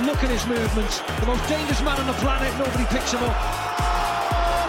[0.00, 0.98] Look at his movements.
[1.20, 2.52] The most dangerous man on the planet.
[2.58, 3.30] Nobody picks him up.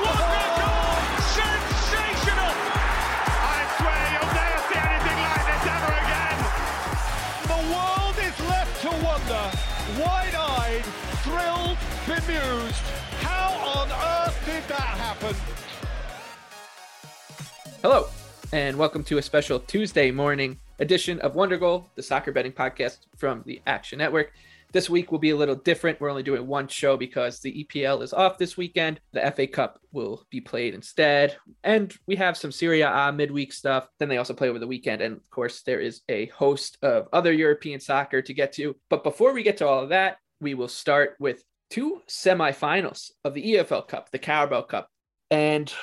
[0.06, 1.02] What a goal!
[1.34, 2.54] Sensational!
[2.54, 6.38] I swear you'll never see anything like this ever again.
[7.50, 9.50] The world is left to wonder,
[9.98, 10.86] wide-eyed,
[11.26, 12.86] thrilled, bemused.
[13.26, 13.50] How
[13.82, 15.36] on earth did that happen?
[17.82, 18.10] Hello,
[18.54, 23.42] and welcome to a special Tuesday morning edition of Wondergoal, the soccer betting podcast from
[23.48, 24.32] the Action Network.
[24.76, 26.02] This week will be a little different.
[26.02, 29.00] We're only doing one show because the EPL is off this weekend.
[29.14, 31.38] The FA Cup will be played instead.
[31.63, 33.88] And we have some Serie A midweek stuff.
[33.99, 35.02] Then they also play over the weekend.
[35.02, 38.76] And of course, there is a host of other European soccer to get to.
[38.90, 43.34] But before we get to all of that, we will start with two semifinals of
[43.34, 44.90] the EFL Cup, the Carabao Cup.
[45.32, 45.74] And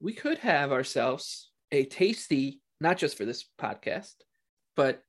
[0.00, 4.14] we could have ourselves a tasty, not just for this podcast,
[4.74, 5.04] but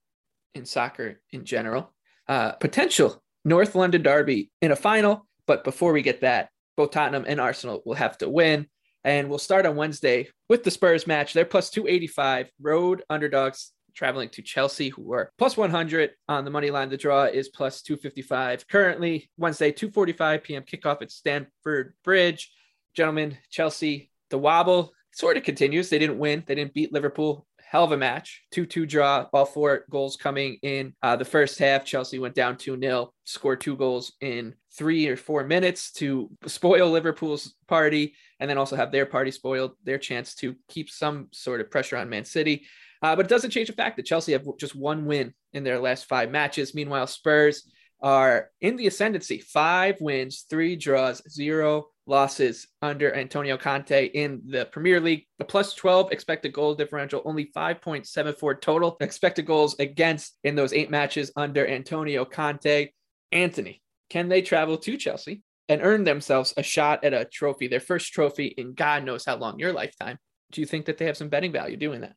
[0.54, 1.92] in soccer in general,
[2.28, 5.28] uh, potential North London derby in a final.
[5.48, 8.68] But before we get that, both Tottenham and Arsenal will have to win.
[9.04, 11.34] And we'll start on Wednesday with the Spurs match.
[11.34, 16.72] They're plus 285, road underdogs traveling to Chelsea, who are plus 100 on the money
[16.72, 16.90] line.
[16.90, 18.68] The draw is plus 255.
[18.68, 20.64] Currently, Wednesday, 2:45 p.m.
[20.64, 22.52] kickoff at Stamford Bridge.
[22.96, 25.90] Gentlemen, Chelsea, the wobble sort of continues.
[25.90, 26.44] They didn't win.
[26.46, 27.46] They didn't beat Liverpool.
[27.68, 28.44] Hell of a match.
[28.52, 29.28] 2 2 draw.
[29.34, 31.84] All four goals coming in uh, the first half.
[31.84, 36.90] Chelsea went down 2 0, scored two goals in three or four minutes to spoil
[36.90, 41.62] Liverpool's party and then also have their party spoiled, their chance to keep some sort
[41.62, 42.66] of pressure on Man City.
[43.02, 45.80] Uh, but it doesn't change the fact that Chelsea have just one win in their
[45.80, 46.76] last five matches.
[46.76, 47.70] Meanwhile, Spurs
[48.06, 54.66] are in the ascendancy five wins, three draws, zero losses under Antonio Conte in the
[54.66, 55.26] Premier League.
[55.40, 60.92] The plus 12 expected goal differential, only 5.74 total expected goals against in those eight
[60.92, 62.92] matches under Antonio Conte.
[63.32, 67.80] Anthony, can they travel to Chelsea and earn themselves a shot at a trophy, their
[67.80, 70.20] first trophy in God knows how long, your lifetime?
[70.52, 72.14] Do you think that they have some betting value doing that?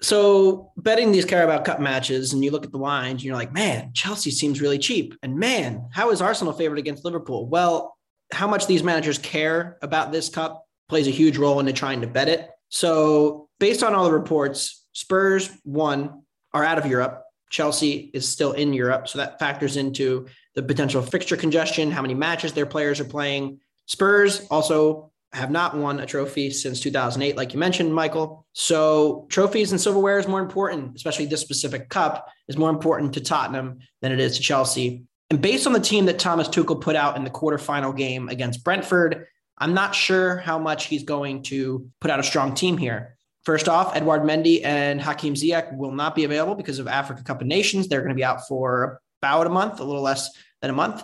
[0.00, 3.92] So betting these Carabao Cup matches, and you look at the lines, you're like, man,
[3.94, 7.48] Chelsea seems really cheap, and man, how is Arsenal favored against Liverpool?
[7.48, 7.96] Well,
[8.32, 12.06] how much these managers care about this cup plays a huge role into trying to
[12.06, 12.48] bet it.
[12.70, 16.22] So, based on all the reports, Spurs one
[16.52, 17.22] are out of Europe.
[17.50, 22.14] Chelsea is still in Europe, so that factors into the potential fixture congestion, how many
[22.14, 23.60] matches their players are playing.
[23.86, 28.46] Spurs also have not won a trophy since 2008, like you mentioned, Michael.
[28.52, 33.20] So trophies and silverware is more important, especially this specific cup is more important to
[33.20, 35.04] Tottenham than it is to Chelsea.
[35.30, 38.64] And based on the team that Thomas Tuchel put out in the quarterfinal game against
[38.64, 39.26] Brentford,
[39.58, 43.16] I'm not sure how much he's going to put out a strong team here.
[43.44, 47.40] First off, Edouard Mendy and Hakim Ziyech will not be available because of Africa Cup
[47.40, 47.88] of Nations.
[47.88, 50.30] They're going to be out for about a month, a little less
[50.60, 51.02] than a month.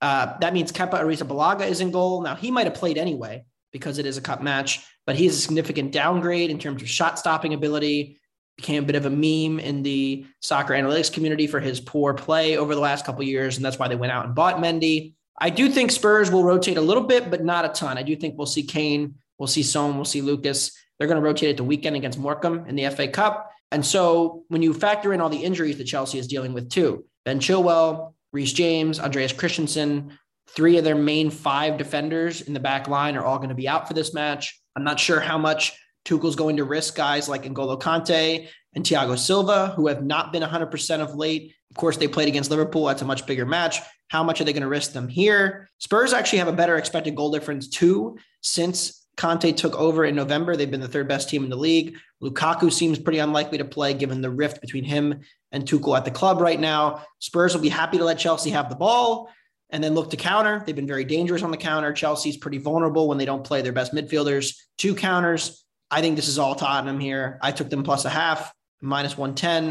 [0.00, 2.22] Uh, that means Kepa Arrizabalaga is in goal.
[2.22, 5.40] Now, he might have played anyway, because it is a cup match, but he's a
[5.40, 8.18] significant downgrade in terms of shot stopping ability.
[8.56, 12.56] Became a bit of a meme in the soccer analytics community for his poor play
[12.56, 15.14] over the last couple years, and that's why they went out and bought Mendy.
[15.36, 17.98] I do think Spurs will rotate a little bit, but not a ton.
[17.98, 20.70] I do think we'll see Kane, we'll see Son, we'll see Lucas.
[20.98, 23.50] They're going to rotate at the weekend against Morecambe in the FA Cup.
[23.72, 27.04] And so when you factor in all the injuries that Chelsea is dealing with too,
[27.24, 30.16] Ben Chilwell, Reece James, Andreas Christensen,
[30.48, 33.68] Three of their main five defenders in the back line are all going to be
[33.68, 34.60] out for this match.
[34.76, 39.18] I'm not sure how much Tuchel's going to risk guys like N'Golo Kante and Thiago
[39.18, 41.54] Silva, who have not been 100% of late.
[41.70, 42.86] Of course, they played against Liverpool.
[42.86, 43.80] That's a much bigger match.
[44.08, 45.68] How much are they going to risk them here?
[45.78, 50.56] Spurs actually have a better expected goal difference too since Conte took over in November.
[50.56, 51.96] They've been the third best team in the league.
[52.22, 55.20] Lukaku seems pretty unlikely to play given the rift between him
[55.52, 57.04] and Tuchel at the club right now.
[57.20, 59.30] Spurs will be happy to let Chelsea have the ball
[59.74, 60.62] and then look to counter.
[60.64, 61.92] They've been very dangerous on the counter.
[61.92, 64.56] Chelsea's pretty vulnerable when they don't play their best midfielders.
[64.78, 65.64] Two counters.
[65.90, 67.40] I think this is all Tottenham here.
[67.42, 69.70] I took them plus a half, minus 110.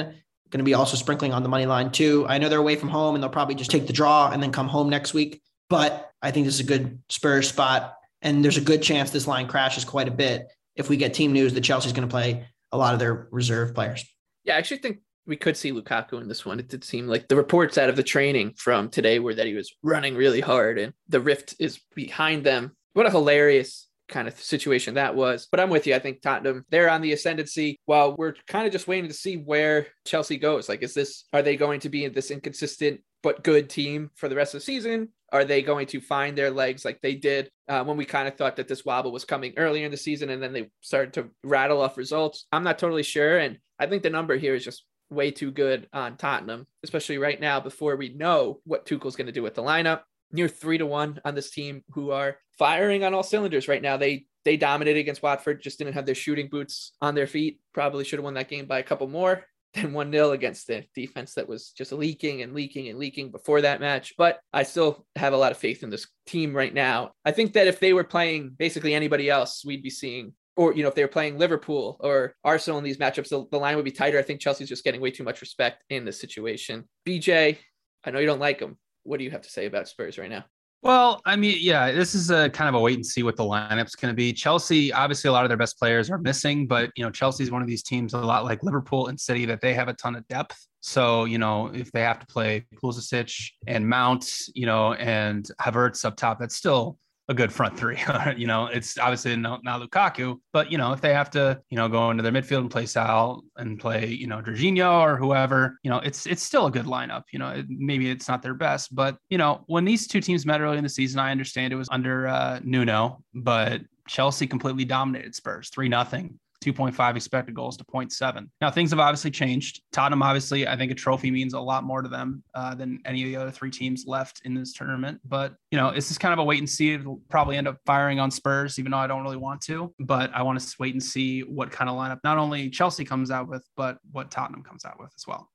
[0.49, 2.25] Going to be also sprinkling on the money line too.
[2.27, 4.51] I know they're away from home and they'll probably just take the draw and then
[4.51, 5.41] come home next week.
[5.69, 7.95] But I think this is a good Spurs spot.
[8.21, 11.31] And there's a good chance this line crashes quite a bit if we get team
[11.31, 14.05] news that Chelsea's going to play a lot of their reserve players.
[14.43, 16.59] Yeah, I actually think we could see Lukaku in this one.
[16.59, 19.53] It did seem like the reports out of the training from today were that he
[19.53, 22.75] was running really hard and the rift is behind them.
[22.93, 25.47] What a hilarious kind of situation that was.
[25.49, 25.95] But I'm with you.
[25.95, 29.35] I think Tottenham, they're on the ascendancy while we're kind of just waiting to see
[29.35, 30.69] where Chelsea goes.
[30.69, 34.35] Like, is this, are they going to be this inconsistent but good team for the
[34.35, 35.09] rest of the season?
[35.31, 38.35] Are they going to find their legs like they did uh, when we kind of
[38.35, 41.29] thought that this wobble was coming earlier in the season and then they started to
[41.43, 42.45] rattle off results?
[42.51, 43.39] I'm not totally sure.
[43.39, 44.83] And I think the number here is just
[45.15, 49.33] way too good on Tottenham, especially right now before we know what Tuchel's going to
[49.33, 50.01] do with the lineup.
[50.31, 53.97] Near three to one on this team who are firing on all cylinders right now.
[53.97, 57.59] They they dominated against Watford, just didn't have their shooting boots on their feet.
[57.73, 60.85] Probably should have won that game by a couple more than 1 0 against the
[60.95, 64.13] defense that was just leaking and leaking and leaking before that match.
[64.17, 67.11] But I still have a lot of faith in this team right now.
[67.25, 70.33] I think that if they were playing basically anybody else, we'd be seeing.
[70.55, 73.57] Or, you know, if they were playing Liverpool or Arsenal in these matchups, the, the
[73.57, 74.19] line would be tighter.
[74.19, 76.87] I think Chelsea's just getting way too much respect in this situation.
[77.07, 77.57] BJ,
[78.03, 78.77] I know you don't like them.
[79.03, 80.45] What do you have to say about Spurs right now?
[80.83, 83.43] Well, I mean, yeah, this is a kind of a wait and see what the
[83.43, 84.33] lineup's going to be.
[84.33, 87.61] Chelsea, obviously, a lot of their best players are missing, but you know, Chelsea's one
[87.61, 90.27] of these teams, a lot like Liverpool and City, that they have a ton of
[90.27, 90.67] depth.
[90.81, 93.33] So, you know, if they have to play Pulisic
[93.65, 96.97] and Mount, you know, and Havertz up top, that's still
[97.29, 97.99] a good front three.
[98.37, 101.77] you know, it's obviously not, not Lukaku, but you know, if they have to, you
[101.77, 105.79] know, go into their midfield and play Saúl and play, you know, Jorginho or whoever,
[105.83, 107.23] you know, it's it's still a good lineup.
[107.31, 110.45] You know, it, maybe it's not their best, but you know, when these two teams
[110.45, 114.85] met early in the season, I understand it was under uh, Nuno, but Chelsea completely
[114.85, 118.47] dominated Spurs three nothing 2.5 expected goals to 0.7.
[118.61, 119.81] Now, things have obviously changed.
[119.91, 123.23] Tottenham, obviously, I think a trophy means a lot more to them uh, than any
[123.23, 125.19] of the other three teams left in this tournament.
[125.25, 126.93] But, you know, this is kind of a wait and see.
[126.93, 129.93] It'll probably end up firing on Spurs, even though I don't really want to.
[129.99, 133.31] But I want to wait and see what kind of lineup not only Chelsea comes
[133.31, 135.49] out with, but what Tottenham comes out with as well.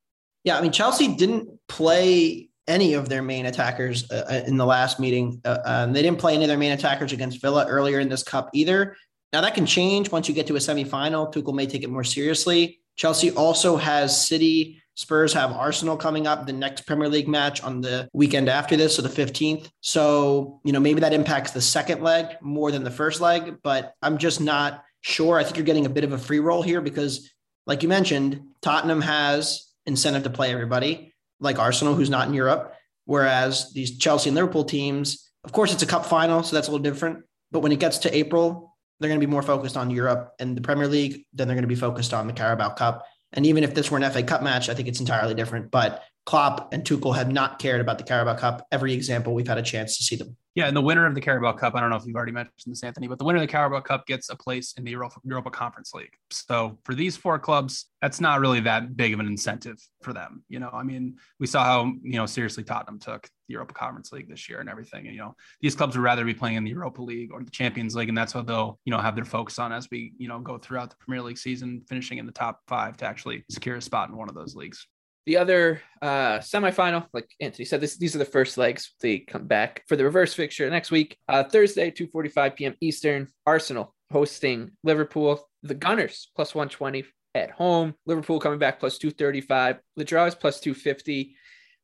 [0.44, 4.66] Yeah, I mean, Chelsea didn't play any of their main attackers uh, uh in the
[4.66, 5.40] last meeting.
[5.44, 8.22] Uh, um, they didn't play any of their main attackers against Villa earlier in this
[8.22, 8.94] cup either.
[9.32, 11.32] Now that can change once you get to a semifinal.
[11.32, 12.80] Tuchel may take it more seriously.
[12.96, 14.82] Chelsea also has City.
[14.94, 18.96] Spurs have Arsenal coming up, the next Premier League match on the weekend after this,
[18.96, 19.70] so the 15th.
[19.80, 23.94] So, you know, maybe that impacts the second leg more than the first leg, but
[24.02, 25.38] I'm just not sure.
[25.38, 27.30] I think you're getting a bit of a free roll here because,
[27.64, 32.74] like you mentioned, Tottenham has incentive to play everybody, like Arsenal, who's not in Europe.
[33.04, 36.72] Whereas these Chelsea and Liverpool teams, of course, it's a cup final, so that's a
[36.72, 37.24] little different.
[37.52, 38.67] But when it gets to April,
[39.00, 41.62] they're going to be more focused on Europe and the Premier League than they're going
[41.62, 43.04] to be focused on the Carabao Cup.
[43.32, 45.70] And even if this were an FA Cup match, I think it's entirely different.
[45.70, 48.66] But Klopp and Tuchel have not cared about the Carabao Cup.
[48.70, 50.36] Every example, we've had a chance to see them.
[50.54, 52.52] Yeah, and the winner of the Carabao Cup, I don't know if you've already mentioned
[52.66, 55.20] this, Anthony, but the winner of the Carabao Cup gets a place in the Europa,
[55.24, 56.12] Europa Conference League.
[56.30, 60.44] So for these four clubs, that's not really that big of an incentive for them.
[60.50, 64.12] You know, I mean, we saw how, you know, seriously Tottenham took the Europa Conference
[64.12, 65.06] League this year and everything.
[65.06, 67.50] And, you know, these clubs would rather be playing in the Europa League or the
[67.50, 68.10] Champions League.
[68.10, 70.58] And that's what they'll, you know, have their focus on as we, you know, go
[70.58, 74.10] throughout the Premier League season, finishing in the top five to actually secure a spot
[74.10, 74.86] in one of those leagues.
[75.28, 78.94] The other uh, semifinal, like Anthony said, this, these are the first legs.
[79.02, 82.74] They come back for the reverse fixture next week, uh, Thursday, 2.45 p.m.
[82.80, 83.28] Eastern.
[83.44, 85.46] Arsenal hosting Liverpool.
[85.64, 87.04] The Gunners, plus 120
[87.34, 87.94] at home.
[88.06, 89.76] Liverpool coming back, plus 235.
[89.96, 91.36] The draw is plus 250.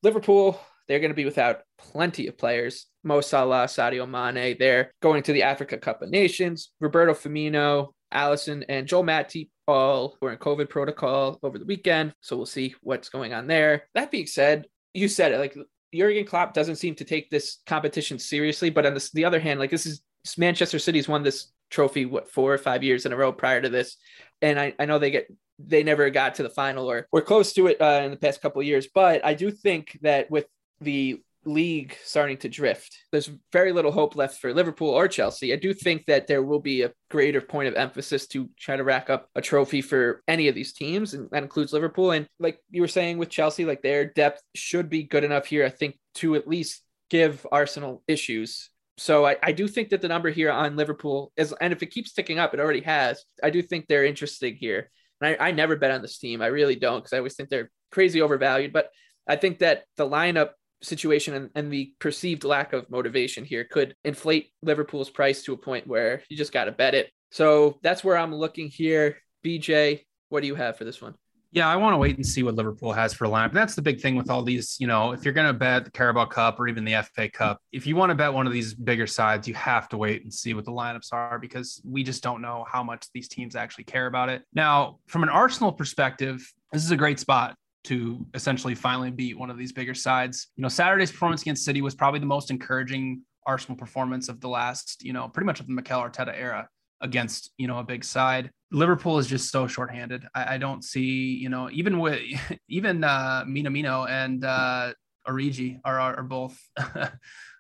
[0.03, 0.59] Liverpool,
[0.89, 2.87] they're going to be without plenty of players.
[3.03, 6.71] Mo Salah, Sadio Mane, they're going to the Africa Cup of Nations.
[6.81, 12.15] Roberto Firmino, Alisson, and Joel Matip all were in COVID protocol over the weekend.
[12.21, 13.85] So we'll see what's going on there.
[13.95, 15.57] That being said, you said it like
[15.95, 18.71] Jurgen Klopp doesn't seem to take this competition seriously.
[18.71, 20.03] But on this, the other hand, like this is
[20.37, 23.69] Manchester City's won this trophy, what, four or five years in a row prior to
[23.69, 23.97] this.
[24.43, 25.29] And I, I know they get
[25.59, 28.43] they never got to the final or we're close to it uh, in the past
[28.43, 28.89] couple years.
[28.93, 30.47] But I do think that with
[30.81, 32.97] the league starting to drift.
[33.13, 35.53] There's very little hope left for Liverpool or Chelsea.
[35.53, 38.85] I do think that there will be a greater point of emphasis to try to
[38.85, 42.11] rack up a trophy for any of these teams, and that includes Liverpool.
[42.13, 45.65] And like you were saying with Chelsea, like their depth should be good enough here,
[45.65, 48.71] I think, to at least give Arsenal issues.
[48.97, 51.91] So I, I do think that the number here on Liverpool is, and if it
[51.91, 53.25] keeps ticking up, it already has.
[53.43, 54.91] I do think they're interesting here.
[55.21, 56.43] And I, I never bet on this team.
[56.43, 58.73] I really don't because I always think they're crazy overvalued.
[58.73, 58.91] But
[59.27, 60.51] I think that the lineup
[60.85, 65.57] situation and, and the perceived lack of motivation here could inflate Liverpool's price to a
[65.57, 67.11] point where you just got to bet it.
[67.31, 69.19] So that's where I'm looking here.
[69.45, 71.15] BJ, what do you have for this one?
[71.55, 73.53] Yeah, I want to wait and see what Liverpool has for lineup.
[73.53, 74.77] That's the big thing with all these.
[74.81, 77.61] You know, if you're going to bet the Carabao Cup or even the FA Cup,
[77.71, 80.35] if you want to bet one of these bigger sides, you have to wait and
[80.35, 83.85] see what the lineups are because we just don't know how much these teams actually
[83.85, 84.43] care about it.
[84.53, 89.51] Now, from an Arsenal perspective, this is a great spot to essentially finally beat one
[89.51, 90.49] of these bigger sides.
[90.57, 94.49] You know, Saturday's performance against City was probably the most encouraging Arsenal performance of the
[94.49, 96.69] last, you know, pretty much of the Mikel Arteta era
[97.01, 98.51] against, you know, a big side.
[98.73, 100.25] Liverpool is just so shorthanded.
[100.35, 102.21] I, I don't see, you know, even with
[102.69, 104.93] even uh Minamino and uh
[105.29, 106.59] Origi are, are, are both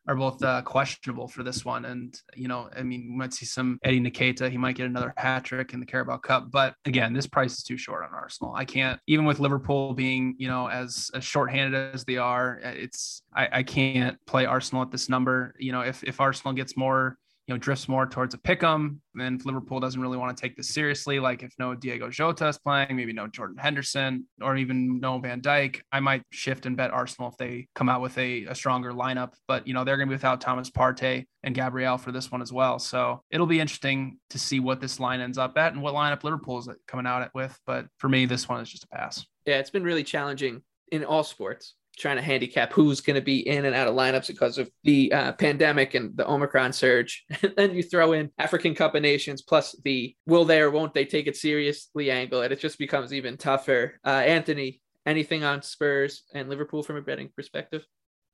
[0.06, 1.84] are both uh, questionable for this one.
[1.86, 4.50] And, you know, I mean, we might see some Eddie Nketiah.
[4.50, 6.50] He might get another hat trick in the Carabao Cup.
[6.50, 8.54] But again, this price is too short on Arsenal.
[8.54, 13.22] I can't, even with Liverpool being, you know, as, as shorthanded as they are, it's,
[13.34, 15.54] I, I can't play Arsenal at this number.
[15.58, 19.02] You know, if, if Arsenal gets more you know, drifts more towards a pick 'em.
[19.18, 22.48] And if Liverpool doesn't really want to take this seriously, like if no Diogo Jota
[22.48, 26.76] is playing, maybe no Jordan Henderson, or even no Van Dijk, I might shift and
[26.76, 29.34] bet Arsenal if they come out with a, a stronger lineup.
[29.46, 32.40] But, you know, they're going to be without Thomas Partey and Gabriel for this one
[32.40, 32.78] as well.
[32.78, 36.24] So it'll be interesting to see what this line ends up at and what lineup
[36.24, 37.58] Liverpool is coming out with.
[37.66, 39.24] But for me, this one is just a pass.
[39.44, 43.46] Yeah, it's been really challenging in all sports trying to handicap who's going to be
[43.48, 47.24] in and out of lineups because of the uh, pandemic and the Omicron surge.
[47.42, 50.94] And then you throw in African Cup of Nations plus the will they or won't
[50.94, 54.00] they take it seriously angle, and it just becomes even tougher.
[54.04, 57.84] Uh, Anthony, anything on Spurs and Liverpool from a betting perspective?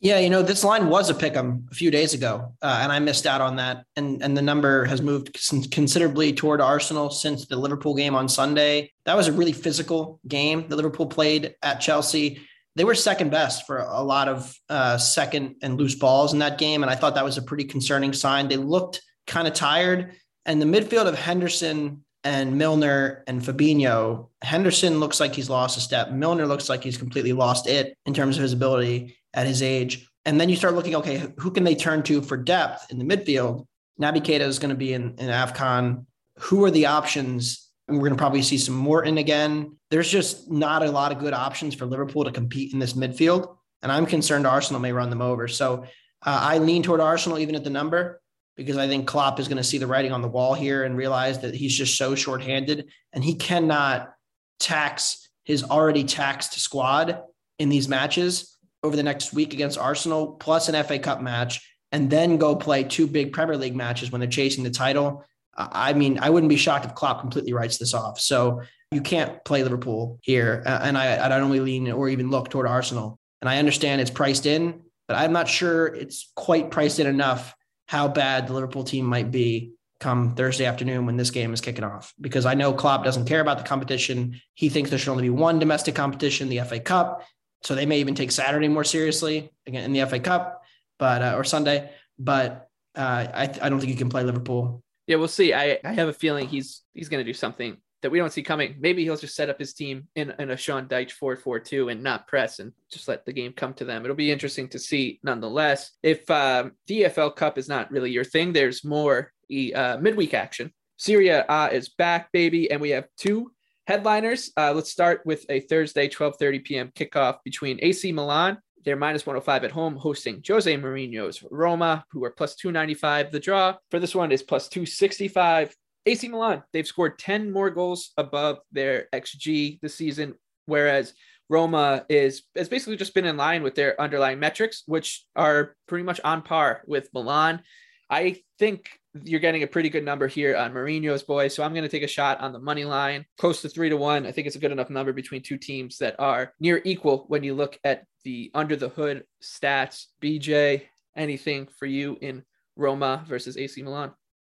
[0.03, 2.91] Yeah, you know, this line was a pick 'em a few days ago, uh, and
[2.91, 3.85] I missed out on that.
[3.97, 5.39] And and the number has moved
[5.71, 8.93] considerably toward Arsenal since the Liverpool game on Sunday.
[9.05, 12.41] That was a really physical game that Liverpool played at Chelsea
[12.81, 16.57] they were second best for a lot of uh, second and loose balls in that
[16.57, 16.83] game.
[16.83, 18.49] And I thought that was a pretty concerning sign.
[18.49, 20.15] They looked kind of tired.
[20.47, 25.81] And the midfield of Henderson and Milner and Fabinho, Henderson looks like he's lost a
[25.83, 26.11] step.
[26.11, 30.09] Milner looks like he's completely lost it in terms of his ability at his age.
[30.25, 33.05] And then you start looking, okay, who can they turn to for depth in the
[33.05, 33.67] midfield?
[34.01, 36.07] Naby Keita is going to be in, in AFCON.
[36.39, 39.77] Who are the options we're going to probably see some Morton again.
[39.91, 43.57] There's just not a lot of good options for Liverpool to compete in this midfield.
[43.83, 45.49] And I'm concerned Arsenal may run them over.
[45.49, 45.85] So
[46.23, 48.21] uh, I lean toward Arsenal even at the number
[48.57, 50.97] because I think Klopp is going to see the writing on the wall here and
[50.97, 54.13] realize that he's just so shorthanded and he cannot
[54.59, 57.23] tax his already taxed squad
[57.59, 61.61] in these matches over the next week against Arsenal, plus an FA Cup match,
[61.93, 65.25] and then go play two big Premier League matches when they're chasing the title.
[65.73, 68.21] I mean, I wouldn't be shocked if Klopp completely writes this off.
[68.21, 70.63] So you can't play Liverpool here.
[70.67, 73.19] And I, I don't only lean or even look toward Arsenal.
[73.41, 77.55] And I understand it's priced in, but I'm not sure it's quite priced in enough
[77.87, 81.85] how bad the Liverpool team might be come Thursday afternoon when this game is kicking
[81.85, 82.15] off.
[82.21, 84.41] Because I know Klopp doesn't care about the competition.
[84.55, 87.25] He thinks there should only be one domestic competition, the FA Cup.
[87.63, 90.63] So they may even take Saturday more seriously again in the FA Cup,
[90.99, 91.91] but uh, or Sunday.
[92.19, 95.53] But uh, I, I don't think you can play Liverpool yeah, we'll see.
[95.53, 98.45] I, I have a feeling he's he's going to do something that we don't see
[98.45, 98.77] coming.
[98.79, 102.29] Maybe he'll just set up his team in, in a Sean Dyche 4-4-2 and not
[102.29, 104.05] press and just let the game come to them.
[104.05, 105.91] It'll be interesting to see nonetheless.
[106.05, 109.33] If um, EFL Cup is not really your thing, there's more
[109.75, 110.73] uh, midweek action.
[110.97, 113.51] Serie A is back, baby, and we have two
[113.89, 114.53] headliners.
[114.57, 116.93] Uh, let's start with a Thursday 12:30 p.m.
[116.95, 122.31] kickoff between AC Milan they're minus 105 at home, hosting Jose Mourinho's Roma, who are
[122.31, 123.31] plus 295.
[123.33, 125.75] The draw for this one is plus 265.
[126.07, 130.35] AC Milan, they've scored 10 more goals above their XG this season,
[130.67, 131.13] whereas
[131.51, 136.05] Roma is has basically just been in line with their underlying metrics, which are pretty
[136.05, 137.63] much on par with Milan.
[138.11, 138.91] I think
[139.25, 141.55] you're getting a pretty good number here on Mourinho's boys.
[141.55, 143.97] So I'm going to take a shot on the money line, close to three to
[143.97, 144.27] one.
[144.27, 147.43] I think it's a good enough number between two teams that are near equal when
[147.45, 150.07] you look at the under the hood stats.
[150.21, 150.83] BJ,
[151.17, 152.45] anything for you in
[152.77, 154.13] Roma versus AC Milan?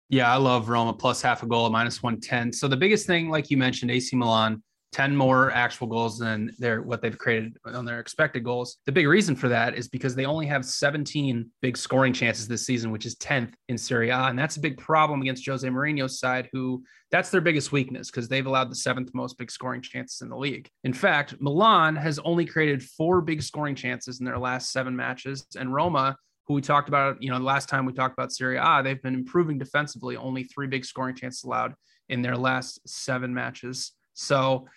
[0.09, 2.53] Yeah, I love Roma plus half a goal minus 110.
[2.53, 4.61] So the biggest thing, like you mentioned, AC Milan
[4.93, 8.77] 10 more actual goals than their what they've created on their expected goals.
[8.85, 12.65] The big reason for that is because they only have 17 big scoring chances this
[12.65, 14.25] season, which is 10th in Serie A.
[14.25, 18.29] And that's a big problem against Jose Mourinho's side, who that's their biggest weakness because
[18.29, 20.69] they've allowed the seventh most big scoring chances in the league.
[20.83, 25.45] In fact, Milan has only created four big scoring chances in their last seven matches,
[25.57, 26.15] and Roma
[26.47, 29.01] who we talked about, you know, the last time we talked about Serie A, they've
[29.01, 31.73] been improving defensively, only three big scoring chances allowed
[32.09, 33.93] in their last seven matches.
[34.13, 34.67] So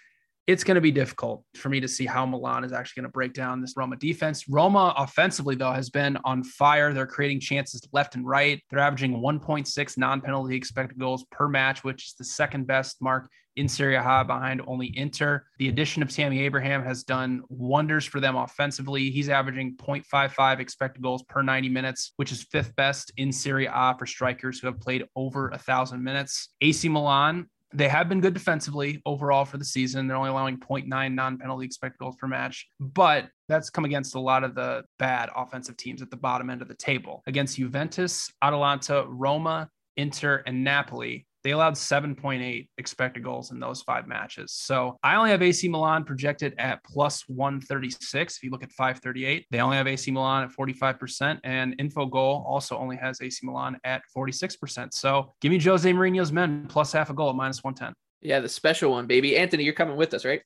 [0.46, 3.12] it's going to be difficult for me to see how Milan is actually going to
[3.12, 4.48] break down this Roma defense.
[4.48, 6.92] Roma offensively, though, has been on fire.
[6.92, 8.62] They're creating chances left and right.
[8.70, 13.28] They're averaging 1.6 non penalty expected goals per match, which is the second best mark
[13.56, 15.44] in Serie A behind only Inter.
[15.58, 19.10] The addition of Tammy Abraham has done wonders for them offensively.
[19.10, 23.96] He's averaging 0.55 expected goals per 90 minutes, which is fifth best in Serie A
[23.98, 26.50] for strikers who have played over a thousand minutes.
[26.60, 30.06] AC Milan They have been good defensively overall for the season.
[30.06, 34.20] They're only allowing 0.9 non penalty expected goals per match, but that's come against a
[34.20, 37.22] lot of the bad offensive teams at the bottom end of the table.
[37.26, 44.08] Against Juventus, Atalanta, Roma, Inter, and Napoli, they allowed 7.8 expected goals in those five
[44.08, 44.50] matches.
[44.50, 48.36] So I only have AC Milan projected at plus 136.
[48.36, 51.38] If you look at 538, they only have AC Milan at 45%.
[51.44, 54.92] And Infogol also only has AC Milan at 46%.
[54.92, 57.94] So give me Jose Mourinho's men plus half a goal at minus 110.
[58.28, 59.36] Yeah, the special one, baby.
[59.36, 60.42] Anthony, you're coming with us, right?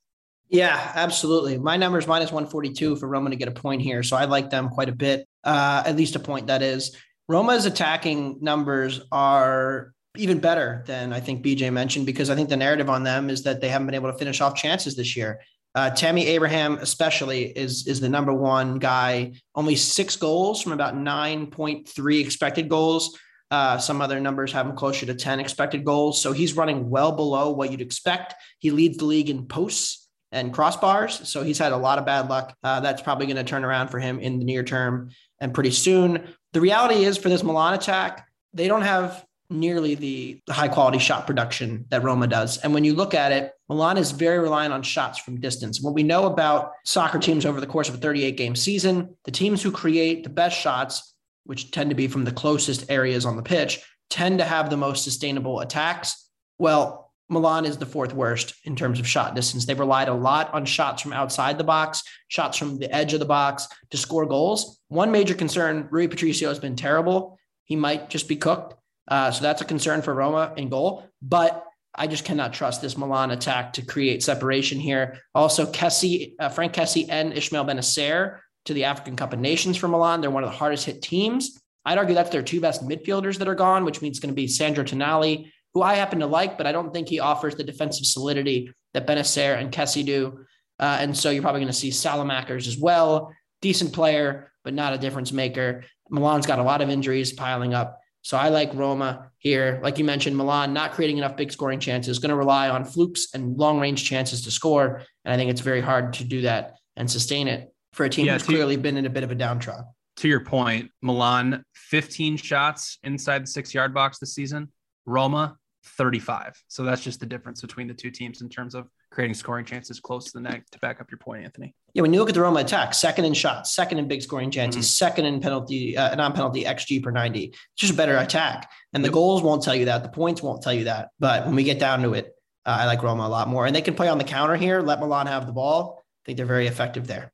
[0.51, 1.57] Yeah, absolutely.
[1.57, 4.03] My number is minus 142 for Roma to get a point here.
[4.03, 6.95] So I like them quite a bit, uh, at least a point that is.
[7.27, 12.57] Roma's attacking numbers are even better than I think BJ mentioned because I think the
[12.57, 15.41] narrative on them is that they haven't been able to finish off chances this year.
[15.75, 19.33] Uh, Tammy Abraham, especially, is is the number one guy.
[19.55, 23.17] Only six goals from about nine point three expected goals.
[23.53, 26.21] Uh, some other numbers have him closer to ten expected goals.
[26.21, 28.35] So he's running well below what you'd expect.
[28.59, 31.27] He leads the league in posts and crossbars.
[31.27, 32.57] So he's had a lot of bad luck.
[32.63, 35.71] Uh, that's probably going to turn around for him in the near term and pretty
[35.71, 36.35] soon.
[36.53, 41.27] The reality is for this Milan attack, they don't have nearly the, high quality shot
[41.27, 42.59] production that Roma does.
[42.59, 45.81] And when you look at it, Milan is very reliant on shots from distance.
[45.81, 49.31] What we know about soccer teams over the course of a 38 game season, the
[49.31, 51.15] teams who create the best shots,
[51.45, 54.77] which tend to be from the closest areas on the pitch, tend to have the
[54.77, 56.29] most sustainable attacks.
[56.59, 59.65] Well, Milan is the fourth worst in terms of shot distance.
[59.65, 63.21] They've relied a lot on shots from outside the box, shots from the edge of
[63.21, 64.81] the box to score goals.
[64.89, 67.39] One major concern Rui Patricio has been terrible.
[67.65, 68.75] He might just be cooked.
[69.11, 71.05] Uh, so that's a concern for Roma in goal.
[71.21, 75.19] But I just cannot trust this Milan attack to create separation here.
[75.35, 79.89] Also, Kessie, uh, Franck Kessie and Ismael Bennacer to the African Cup of Nations for
[79.89, 80.21] Milan.
[80.21, 81.61] They're one of the hardest hit teams.
[81.85, 84.41] I'd argue that's their two best midfielders that are gone, which means it's going to
[84.41, 87.65] be Sandro Tonali, who I happen to like, but I don't think he offers the
[87.65, 90.45] defensive solidity that Bennacer and Kessie do.
[90.79, 93.33] Uh, and so you're probably going to see Saelemaekers as well.
[93.61, 95.85] Decent player, but not a difference maker.
[96.11, 98.00] Milan's got a lot of injuries piling up.
[98.23, 99.81] So I like Roma here.
[99.83, 103.29] Like you mentioned, Milan not creating enough big scoring chances, going to rely on flukes
[103.35, 105.03] and long range chances to score.
[105.25, 108.27] And I think it's very hard to do that and sustain it for a team
[108.27, 109.87] yeah, who's clearly been in a bit of a downtrodden.
[110.17, 114.71] To your point, Milan 15 shots inside the six yard box this season,
[115.07, 116.63] Roma 35.
[116.69, 119.99] So that's just the difference between the two teams in terms of creating scoring chances
[119.99, 121.75] close to the net to back up your point, Anthony.
[121.95, 124.51] Yeah, when you look at the Roma attack, second in shots, second in big scoring
[124.51, 125.07] chances, mm-hmm.
[125.07, 127.45] second in penalty, uh, non-penalty XG per 90.
[127.45, 128.71] It's just a better attack.
[128.93, 129.15] And the yep.
[129.15, 130.03] goals won't tell you that.
[130.03, 131.11] The points won't tell you that.
[131.19, 133.67] But when we get down to it, uh, I like Roma a lot more.
[133.67, 136.03] And they can play on the counter here, let Milan have the ball.
[136.03, 137.33] I think they're very effective there.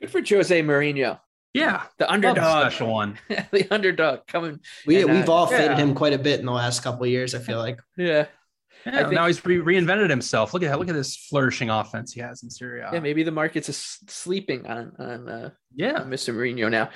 [0.00, 1.18] Good for Jose Mourinho.
[1.54, 3.18] Yeah, the underdog, special one.
[3.28, 4.60] the underdog coming.
[4.86, 5.76] We and, we've uh, all faded yeah.
[5.78, 7.34] him quite a bit in the last couple of years.
[7.34, 7.80] I feel like.
[7.96, 8.26] yeah,
[8.86, 10.54] yeah, think, now he's re- reinvented himself.
[10.54, 10.78] Look at that.
[10.78, 12.90] look at this flourishing offense he has in Serie A.
[12.92, 13.72] Yeah, maybe the market's are
[14.10, 16.34] sleeping on on uh, yeah on Mr.
[16.34, 16.90] Mourinho now.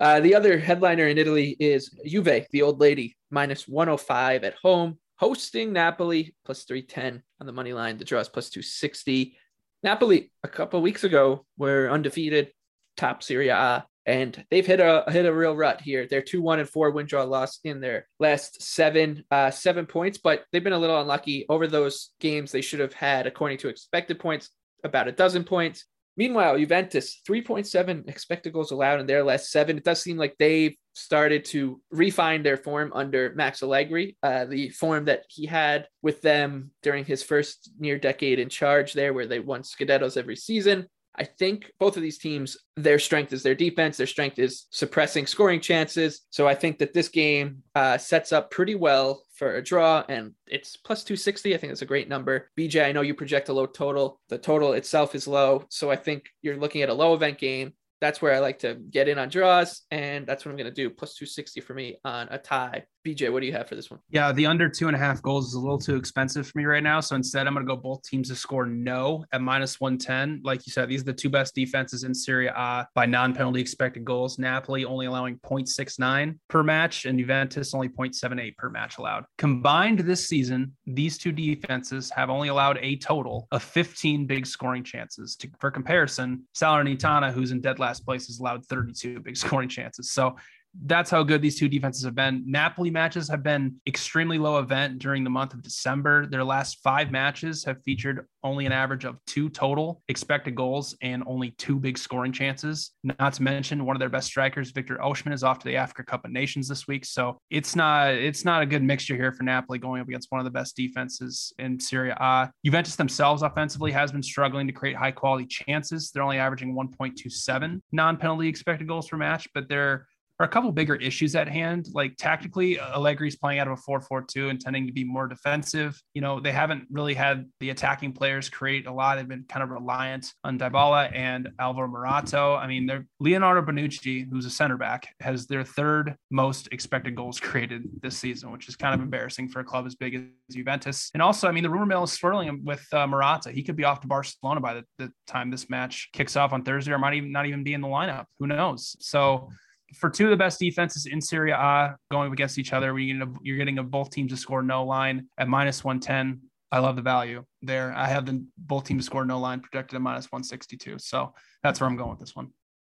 [0.00, 4.98] Uh, the other headliner in Italy is Juve, the old lady, minus 105 at home,
[5.16, 7.98] hosting Napoli, plus 310 on the money line.
[7.98, 9.36] The draw is plus 260.
[9.82, 12.50] Napoli, a couple weeks ago, were undefeated,
[12.96, 16.04] top Serie A and they've hit a hit a real rut here.
[16.04, 20.18] They're two one and four win draw loss in their last seven uh, seven points,
[20.18, 22.50] but they've been a little unlucky over those games.
[22.50, 24.50] They should have had, according to expected points,
[24.82, 25.84] about a dozen points.
[26.16, 29.78] Meanwhile, Juventus 3.7 expected goals allowed in their last seven.
[29.78, 34.70] It does seem like they've started to refine their form under Max Allegri, uh, the
[34.70, 39.26] form that he had with them during his first near decade in charge there, where
[39.26, 40.88] they won Scudettos every season.
[41.20, 43.98] I think both of these teams, their strength is their defense.
[43.98, 46.22] Their strength is suppressing scoring chances.
[46.30, 50.32] So I think that this game uh, sets up pretty well for a draw, and
[50.46, 51.54] it's plus 260.
[51.54, 52.50] I think that's a great number.
[52.58, 54.18] BJ, I know you project a low total.
[54.30, 55.64] The total itself is low.
[55.68, 58.74] So I think you're looking at a low event game that's where I like to
[58.74, 60.90] get in on draws, and that's what I'm going to do.
[60.90, 62.84] Plus 260 for me on a tie.
[63.06, 64.00] BJ, what do you have for this one?
[64.10, 66.64] Yeah, the under two and a half goals is a little too expensive for me
[66.64, 67.00] right now.
[67.00, 70.42] So instead, I'm going to go both teams to score no at minus 110.
[70.44, 73.60] Like you said, these are the two best defenses in Serie A by non penalty
[73.60, 74.38] expected goals.
[74.38, 79.24] Napoli only allowing 0.69 per match, and Juventus only 0.78 per match allowed.
[79.38, 84.84] Combined this season, these two defenses have only allowed a total of 15 big scoring
[84.84, 85.36] chances.
[85.36, 90.10] To, for comparison, Salernitana, who's in dead last place, has allowed 32 big scoring chances.
[90.10, 90.36] So
[90.84, 92.44] that's how good these two defenses have been.
[92.46, 96.26] Napoli matches have been extremely low event during the month of December.
[96.26, 101.22] Their last five matches have featured only an average of two total expected goals and
[101.26, 102.92] only two big scoring chances.
[103.02, 106.04] Not to mention one of their best strikers, Victor Osimhen, is off to the Africa
[106.04, 107.04] Cup of Nations this week.
[107.04, 110.40] So it's not it's not a good mixture here for Napoli going up against one
[110.40, 112.50] of the best defenses in Serie A.
[112.64, 116.10] Juventus themselves offensively has been struggling to create high quality chances.
[116.10, 120.06] They're only averaging 1.27 non penalty expected goals per match, but they're
[120.40, 121.86] are a couple bigger issues at hand.
[121.92, 125.28] Like tactically, Allegri's playing out of a 4 4 2 and tending to be more
[125.28, 126.00] defensive.
[126.14, 129.16] You know, they haven't really had the attacking players create a lot.
[129.16, 132.38] They've been kind of reliant on Dybala and Alvaro Morata.
[132.38, 137.38] I mean, they're Leonardo Bonucci, who's a center back, has their third most expected goals
[137.50, 141.10] created this season, which is kind of embarrassing for a club as big as Juventus.
[141.12, 143.52] And also, I mean, the rumor mill is swirling with uh, Morata.
[143.52, 146.62] He could be off to Barcelona by the, the time this match kicks off on
[146.62, 148.24] Thursday, or might even not even be in the lineup.
[148.38, 148.96] Who knows?
[149.00, 149.50] So,
[149.94, 153.78] for two of the best defenses in Serie A going against each other, you're getting
[153.78, 156.40] a both teams to score no line at minus 110.
[156.72, 157.92] I love the value there.
[157.96, 160.98] I have the both teams to score no line projected at minus 162.
[160.98, 162.48] So that's where I'm going with this one.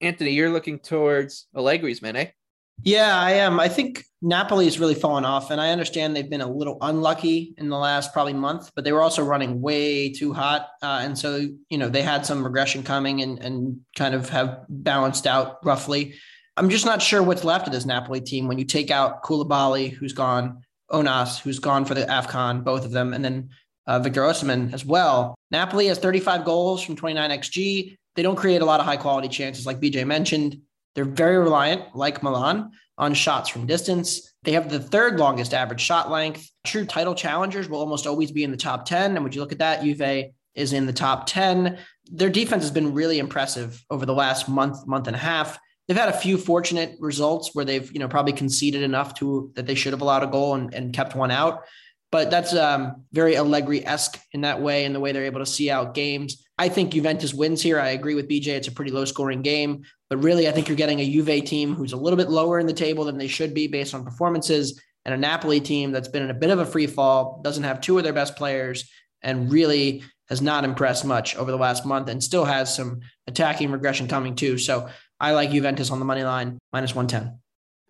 [0.00, 2.26] Anthony, you're looking towards Allegri's men, eh?
[2.82, 3.60] Yeah, I am.
[3.60, 7.54] I think Napoli has really fallen off, and I understand they've been a little unlucky
[7.58, 11.18] in the last probably month, but they were also running way too hot, uh, and
[11.18, 15.58] so you know they had some regression coming and and kind of have balanced out
[15.64, 16.14] roughly.
[16.60, 19.90] I'm just not sure what's left of this Napoli team when you take out Koulibaly,
[19.90, 23.48] who's gone, Ounas, who's gone for the AFCON, both of them, and then
[23.86, 25.34] uh, Victor Osimhen as well.
[25.50, 27.96] Napoli has 35 goals from 29 XG.
[28.14, 30.60] They don't create a lot of high quality chances, like BJ mentioned.
[30.94, 34.30] They're very reliant, like Milan, on shots from distance.
[34.42, 36.46] They have the third longest average shot length.
[36.66, 39.16] True title challengers will almost always be in the top 10.
[39.16, 41.78] And would you look at that, Juve is in the top 10.
[42.12, 45.58] Their defense has been really impressive over the last month, month and a half
[45.90, 49.66] they've had a few fortunate results where they've you know probably conceded enough to that
[49.66, 51.64] they should have allowed a goal and, and kept one out.
[52.12, 55.68] But that's um, very allegri-esque in that way in the way they're able to see
[55.68, 56.44] out games.
[56.58, 57.80] I think juventus wins here.
[57.80, 59.82] I agree with bj it's a pretty low scoring game.
[60.08, 62.66] But really i think you're getting a juve team who's a little bit lower in
[62.68, 66.22] the table than they should be based on performances and a napoli team that's been
[66.22, 68.90] in a bit of a free fall doesn't have two of their best players
[69.22, 73.72] and really has not impressed much over the last month and still has some attacking
[73.72, 74.56] regression coming too.
[74.56, 74.88] So
[75.20, 77.38] I like Juventus on the money line, minus 110.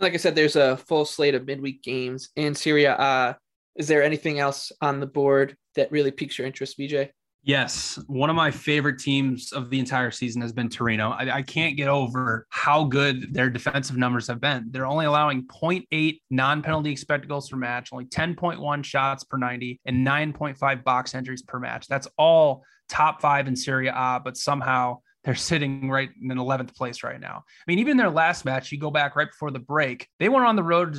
[0.01, 3.37] Like I said, there's a full slate of midweek games in Serie A.
[3.77, 7.11] Is there anything else on the board that really piques your interest, BJ?
[7.43, 11.11] Yes, one of my favorite teams of the entire season has been Torino.
[11.11, 14.67] I, I, can't get over how good their defensive numbers have been.
[14.71, 19.81] They're only allowing 0.8 non penalty expected goals per match, only 10.1 shots per 90,
[19.87, 21.87] and 9.5 box entries per match.
[21.89, 24.99] That's all top five in Serie A, but somehow
[25.31, 27.45] they're sitting right in 11th place right now.
[27.47, 30.45] I mean, even their last match, you go back right before the break, they went
[30.45, 30.95] on the road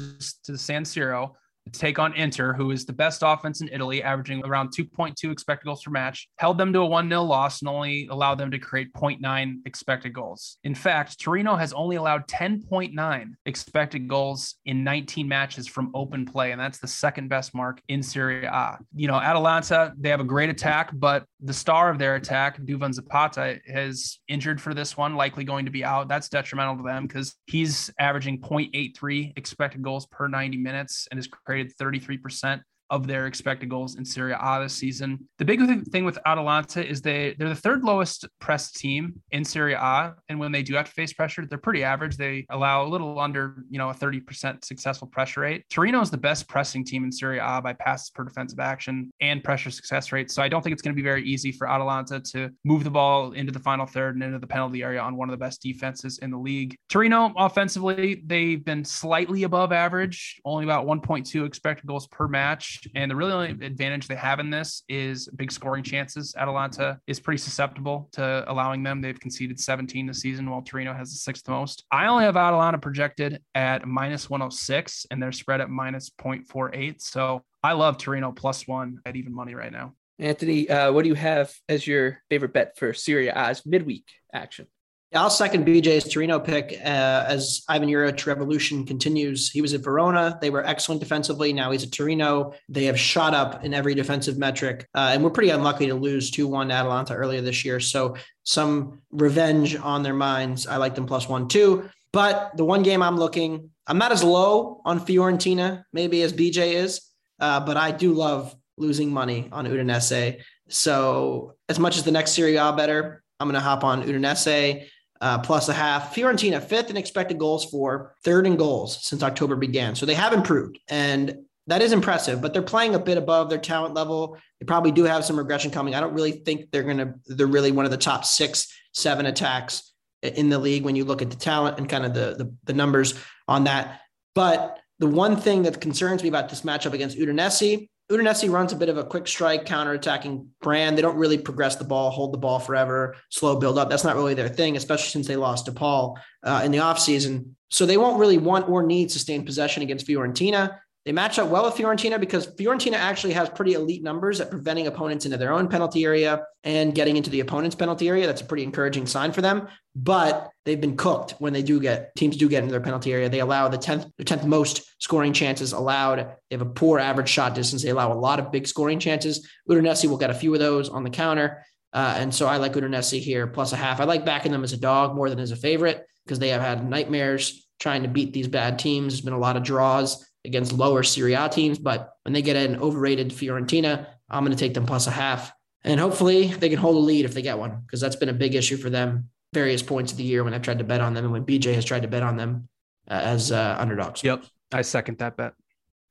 [0.46, 1.34] to San Siro
[1.71, 5.84] take on Inter, who is the best offense in Italy, averaging around 2.2 expected goals
[5.84, 8.91] per match, held them to a 1 0 loss and only allowed them to create
[8.93, 10.58] 0.9 expected goals.
[10.63, 16.52] In fact, Torino has only allowed 10.9 expected goals in 19 matches from open play,
[16.52, 18.78] and that's the second best mark in Serie A.
[18.95, 22.93] You know, Atalanta, they have a great attack, but the star of their attack, Duvan
[22.93, 26.08] Zapata, has injured for this one, likely going to be out.
[26.08, 31.28] That's detrimental to them because he's averaging 0.83 expected goals per 90 minutes and is
[31.52, 35.27] created 33% of their expected goals in Serie A this season.
[35.39, 35.60] The big
[35.91, 40.38] thing with Atalanta is they they're the third lowest press team in Serie A, and
[40.38, 42.17] when they do have to face pressure, they're pretty average.
[42.17, 45.65] They allow a little under you know a 30% successful pressure rate.
[45.69, 49.43] Torino is the best pressing team in Serie A by passes per defensive action and
[49.43, 50.30] pressure success rate.
[50.30, 52.91] So I don't think it's going to be very easy for Atalanta to move the
[52.91, 55.62] ball into the final third and into the penalty area on one of the best
[55.62, 56.75] defenses in the league.
[56.89, 62.81] Torino offensively, they've been slightly above average, only about 1.2 expected goals per match.
[62.96, 66.34] And the really only advantage they have in this is big scoring chances.
[66.38, 69.02] Atalanta is pretty susceptible to allowing them.
[69.02, 71.86] They've conceded 17 this season, while Torino has the sixth most.
[71.91, 77.02] I only have Atalanta projected at minus 106, and they're spread at minus 0.48.
[77.02, 79.94] So I love Torino plus one at even money right now.
[80.20, 84.67] Anthony, uh, what do you have as your favorite bet for Serie A's midweek action?
[85.12, 89.50] Yeah, I'll second BJ's Torino pick uh, as Ivan Juric revolution continues.
[89.50, 90.38] He was at Verona.
[90.39, 91.52] They were excellent defensively.
[91.52, 92.54] Now he's at Torino.
[92.69, 94.88] They have shot up in every defensive metric.
[94.95, 97.82] Uh, and we're pretty unlucky to lose 2 1 Atalanta earlier this year.
[97.82, 100.65] So some revenge on their minds.
[100.65, 101.89] I like them plus one, two.
[102.13, 106.74] But the one game I'm looking, I'm not as low on Fiorentina, maybe as BJ
[106.76, 107.02] is,
[107.41, 110.41] uh, but I do love losing money on Udinese.
[110.69, 114.88] So as much as the next Serie A bettor, I'm going to hop on Udinese.
[115.22, 116.14] Uh, plus a half.
[116.14, 119.96] Fiorentina fifth in expected goals for, third in goals since October began.
[119.96, 122.42] So they have improved, and that is impressive.
[122.42, 124.38] But they're playing a bit above their talent level.
[124.60, 125.96] They probably do have some regression coming.
[125.96, 127.14] I don't really think they're gonna.
[127.28, 131.22] They're really one of the top six, seven attacks in the league when you look
[131.22, 133.16] at the talent and kind of the, the, the numbers
[133.48, 134.02] on that.
[134.36, 138.76] But the one thing that concerns me about this matchup against Udinese, Udinese runs a
[138.76, 140.97] bit of a quick strike, counter-attacking brand.
[140.97, 143.89] They don't really progress the ball, hold the ball forever, slow build up.
[143.89, 147.52] That's not really their thing, especially since they lost De Paul uh, in the offseason.
[147.69, 150.78] So they won't really want or need sustained possession against Fiorentina.
[151.06, 154.86] They match up well with Fiorentina because Fiorentina actually has pretty elite numbers at preventing
[154.86, 158.28] opponents into their own penalty area and getting into the opponent's penalty area.
[158.28, 159.68] That's a pretty encouraging sign for them.
[159.96, 163.30] But they've been cooked when they do get teams do get into their penalty area.
[163.30, 166.20] They allow the 10th, the 10th most scoring chances allowed.
[166.50, 167.82] They have a poor average shot distance.
[167.82, 169.50] They allow a lot of big scoring chances.
[169.68, 171.66] Udinese will get a few of those on the counter.
[171.94, 174.00] Uh, and so I like Udinese here plus a half.
[174.00, 176.62] I like backing them as a dog more than as a favorite because they have
[176.62, 179.14] had nightmares trying to beat these bad teams.
[179.14, 182.56] There's been a lot of draws against lower Serie A teams, but when they get
[182.56, 185.51] an overrated Fiorentina, I'm going to take them plus a half.
[185.84, 188.34] And hopefully they can hold a lead if they get one, because that's been a
[188.34, 191.13] big issue for them various points of the year when I've tried to bet on
[191.13, 192.69] them and when BJ has tried to bet on them
[193.10, 194.23] uh, as uh, underdogs.
[194.23, 194.45] Yep.
[194.71, 195.54] I second that bet.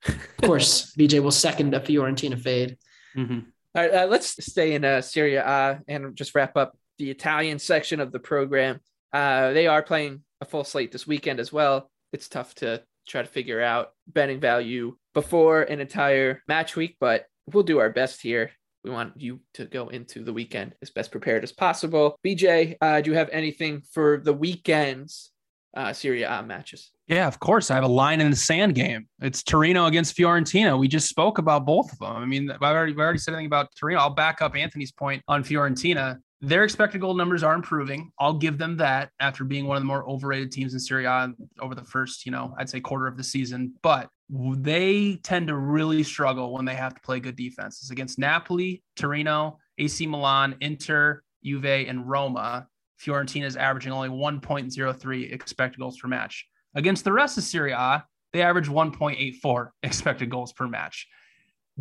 [0.06, 2.76] of course, BJ will second a Fiorentina fade.
[3.16, 3.40] Mm-hmm.
[3.74, 7.58] All right, uh, let's stay in uh, Serie A and just wrap up the Italian
[7.58, 8.80] section of the program.
[9.12, 11.90] Uh, they are playing a full slate this weekend as well.
[12.12, 17.26] It's tough to try to figure out betting value before an entire match week, but
[17.52, 18.50] we'll do our best here.
[18.84, 22.16] We want you to go into the weekend as best prepared as possible.
[22.24, 25.32] BJ, uh, do you have anything for the weekend's
[25.76, 26.90] uh, Serie A matches?
[27.06, 27.70] Yeah, of course.
[27.70, 29.06] I have a line in the sand game.
[29.20, 30.78] It's Torino against Fiorentina.
[30.78, 32.16] We just spoke about both of them.
[32.16, 34.00] I mean, I've already, I've already said anything about Torino.
[34.00, 36.18] I'll back up Anthony's point on Fiorentina.
[36.42, 38.12] Their expected goal numbers are improving.
[38.18, 41.32] I'll give them that after being one of the more overrated teams in Serie A
[41.60, 43.74] over the first, you know, I'd say quarter of the season.
[43.82, 48.82] But they tend to really struggle when they have to play good defenses against Napoli,
[48.96, 52.66] Torino, AC Milan, Inter, Juve, and Roma.
[52.98, 56.46] Fiorentina is averaging only 1.03 expected goals per match.
[56.74, 61.06] Against the rest of Serie A, they average 1.84 expected goals per match.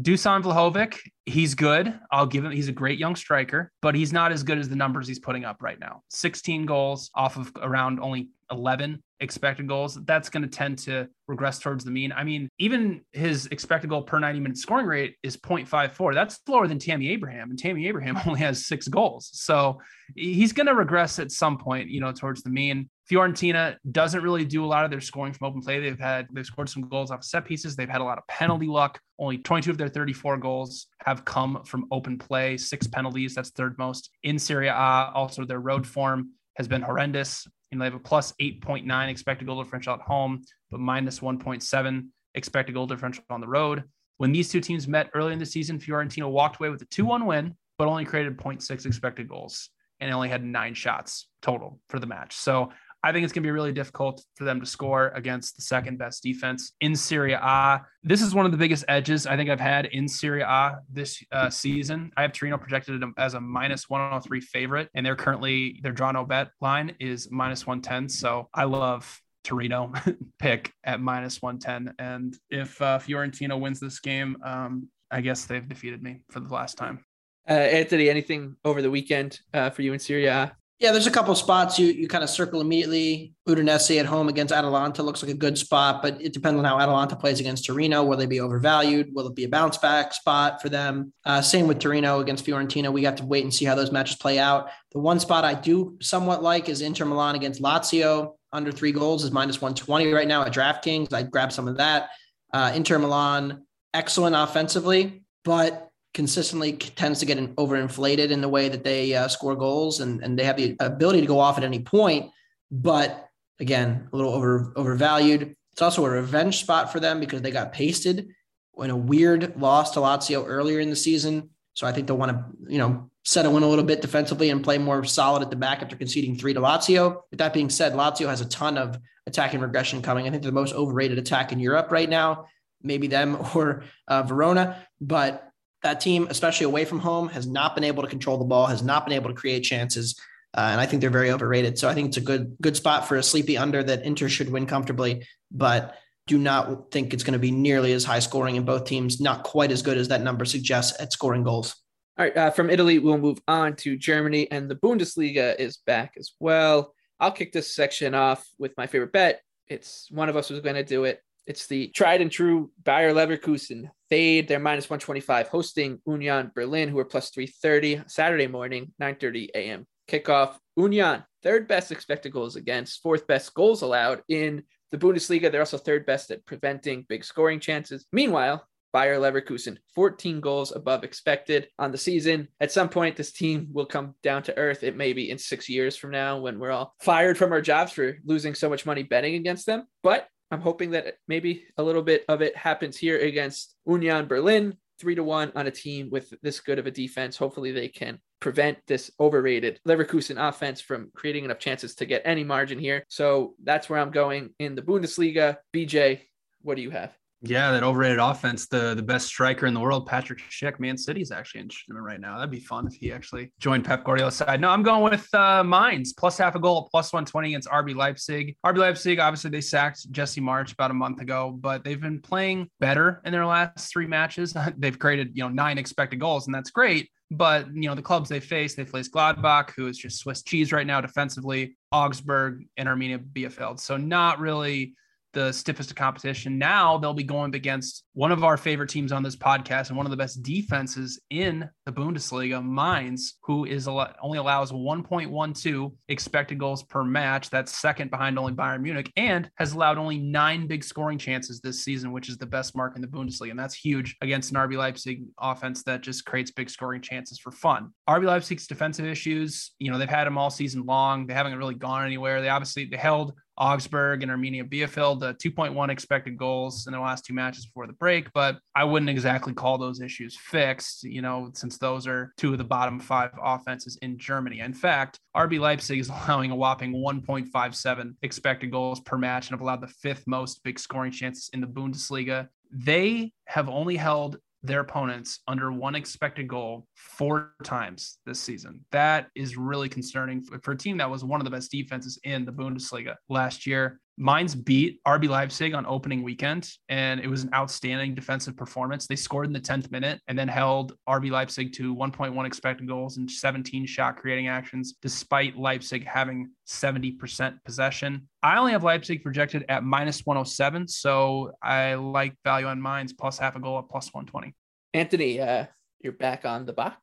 [0.01, 1.99] Dusan Vlahovic, he's good.
[2.11, 4.75] I'll give him, he's a great young striker, but he's not as good as the
[4.75, 6.03] numbers he's putting up right now.
[6.09, 9.95] 16 goals off of around only 11 expected goals.
[10.05, 12.11] That's going to tend to regress towards the mean.
[12.11, 16.13] I mean, even his expected goal per 90 minute scoring rate is 0.54.
[16.13, 19.29] That's lower than Tammy Abraham, and Tammy Abraham only has six goals.
[19.33, 19.81] So
[20.15, 22.89] he's going to regress at some point, you know, towards the mean.
[23.09, 25.79] Fiorentina doesn't really do a lot of their scoring from open play.
[25.79, 27.75] They've had they've scored some goals off set pieces.
[27.75, 28.99] They've had a lot of penalty luck.
[29.17, 32.55] Only 22 of their 34 goals have come from open play.
[32.57, 34.73] Six penalties, that's third most in Serie A.
[34.73, 37.47] Also, their road form has been horrendous.
[37.71, 40.41] Know, they have a plus 8.9 expected goal differential at home,
[40.71, 43.83] but minus 1.7 expected goal differential on the road.
[44.17, 47.05] When these two teams met early in the season, Fiorentina walked away with a 2
[47.05, 49.69] 1 win, but only created 0.6 expected goals
[49.99, 52.35] and only had nine shots total for the match.
[52.35, 52.71] So
[53.03, 55.97] I think it's going to be really difficult for them to score against the second
[55.97, 57.81] best defense in Serie A.
[58.03, 61.23] This is one of the biggest edges I think I've had in Serie A this
[61.31, 62.11] uh, season.
[62.17, 66.25] I have Torino projected as a minus 103 favorite, and they're currently their draw no
[66.25, 68.09] bet line is minus 110.
[68.09, 69.93] So I love Torino
[70.39, 71.95] pick at minus 110.
[71.99, 76.53] And if uh, Fiorentina wins this game, um, I guess they've defeated me for the
[76.53, 77.05] last time.
[77.49, 80.55] Uh, Anthony, anything over the weekend uh, for you in Serie A?
[80.79, 83.33] Yeah, there's a couple spots you you kind of circle immediately.
[83.45, 86.79] Udinese at home against Atalanta looks like a good spot, but it depends on how
[86.79, 88.01] Atalanta plays against Torino.
[88.05, 89.13] Will they be overvalued?
[89.13, 91.11] Will it be a bounce back spot for them?
[91.25, 92.93] Uh, same with Torino against Fiorentina.
[92.93, 94.69] We got to wait and see how those matches play out.
[94.93, 98.35] The one spot I do somewhat like is Inter Milan against Lazio.
[98.53, 101.11] Under three goals is minus 120 right now at DraftKings.
[101.11, 102.09] I'd grab some of that.
[102.53, 108.83] Uh, Inter Milan, excellent offensively, but consistently tends to get overinflated in the way that
[108.83, 111.79] they uh, score goals and, and they have the ability to go off at any
[111.79, 112.31] point.
[112.71, 115.55] But again, a little over overvalued.
[115.73, 118.29] It's also a revenge spot for them because they got pasted
[118.77, 121.49] in a weird loss to Lazio earlier in the season.
[121.73, 124.63] So I think they'll want to, you know, settle in a little bit defensively and
[124.63, 127.21] play more solid at the back after conceding three to Lazio.
[127.29, 130.27] With that being said, Lazio has a ton of attacking regression coming.
[130.27, 132.47] I think they're the most overrated attack in Europe right now.
[132.81, 135.48] Maybe them or uh, Verona, but
[135.83, 138.83] that team, especially away from home, has not been able to control the ball, has
[138.83, 140.19] not been able to create chances.
[140.53, 141.77] Uh, and I think they're very overrated.
[141.77, 144.51] So I think it's a good good spot for a sleepy under that Inter should
[144.51, 145.95] win comfortably, but
[146.27, 149.19] do not think it's going to be nearly as high scoring in both teams.
[149.19, 151.75] Not quite as good as that number suggests at scoring goals.
[152.17, 156.15] All right, uh, from Italy, we'll move on to Germany, and the Bundesliga is back
[156.17, 156.93] as well.
[157.19, 159.41] I'll kick this section off with my favorite bet.
[159.67, 161.21] It's one of us was going to do it.
[161.49, 164.47] It's the tried and true Bayer Leverkusen fade.
[164.47, 169.87] They're minus 125, hosting Union Berlin, who are plus 330 Saturday morning, 9:30 a.m.
[170.07, 170.57] kickoff.
[170.77, 175.51] Union, third best expected goals against, fourth best goals allowed in the Bundesliga.
[175.51, 178.05] They're also third best at preventing big scoring chances.
[178.13, 182.47] Meanwhile, Bayer Leverkusen, 14 goals above expected on the season.
[182.59, 184.83] At some point, this team will come down to earth.
[184.83, 187.91] It may be in six years from now when we're all fired from our jobs
[187.91, 189.87] for losing so much money betting against them.
[190.03, 194.75] But I'm hoping that maybe a little bit of it happens here against Union Berlin,
[194.99, 197.37] three to one on a team with this good of a defense.
[197.37, 202.43] Hopefully, they can prevent this overrated Leverkusen offense from creating enough chances to get any
[202.43, 203.03] margin here.
[203.09, 205.57] So that's where I'm going in the Bundesliga.
[205.73, 206.21] BJ,
[206.61, 207.15] what do you have?
[207.41, 211.31] Yeah, that overrated offense, the the best striker in the world, Patrick Schick, Man City's
[211.31, 212.35] actually interested in him right now.
[212.35, 214.59] That'd be fun if he actually joined Pep Guardiola's side.
[214.59, 218.57] No, I'm going with uh, Mainz, plus half a goal, plus 120 against RB Leipzig.
[218.65, 222.69] RB Leipzig, obviously, they sacked Jesse Marsch about a month ago, but they've been playing
[222.81, 224.53] better in their last three matches.
[224.77, 227.09] they've created, you know, nine expected goals, and that's great.
[227.31, 230.71] But you know the clubs they face, they face Gladbach, who is just Swiss cheese
[230.71, 233.79] right now defensively, Augsburg, and Arminia Bielefeld.
[233.79, 234.95] So not really
[235.33, 236.57] the stiffest of competition.
[236.57, 240.05] Now they'll be going against one of our favorite teams on this podcast and one
[240.05, 246.83] of the best defenses in the Bundesliga, Mainz, who is only allows 1.12 expected goals
[246.83, 247.49] per match.
[247.49, 251.83] That's second behind only Bayern Munich and has allowed only nine big scoring chances this
[251.83, 253.51] season, which is the best mark in the Bundesliga.
[253.51, 257.51] And that's huge against an RB Leipzig offense that just creates big scoring chances for
[257.51, 257.91] fun.
[258.09, 261.27] RB Leipzig's defensive issues, you know, they've had them all season long.
[261.27, 262.41] They haven't really gone anywhere.
[262.41, 267.25] They obviously they held Augsburg and Arminia Bielefeld, uh, 2.1 expected goals in the last
[267.25, 271.51] two matches before the break, but I wouldn't exactly call those issues fixed, you know,
[271.53, 274.59] since those are two of the bottom five offenses in Germany.
[274.59, 279.61] In fact, RB Leipzig is allowing a whopping 1.57 expected goals per match and have
[279.61, 282.47] allowed the fifth most big scoring chances in the Bundesliga.
[282.71, 288.85] They have only held their opponents under one expected goal four times this season.
[288.91, 292.45] That is really concerning for a team that was one of the best defenses in
[292.45, 293.99] the Bundesliga last year.
[294.21, 299.07] Mainz beat RB Leipzig on opening weekend, and it was an outstanding defensive performance.
[299.07, 303.15] They scored in the 10th minute and then held RB Leipzig to 1.1 expected goals
[303.15, 308.27] and 17 shot creating actions, despite Leipzig having 70% possession.
[308.43, 313.39] I only have Leipzig projected at minus 107, so I like value on Mainz plus
[313.39, 314.53] half a goal at plus 120.
[314.93, 315.65] Anthony, uh,
[316.01, 316.97] you're back on the box.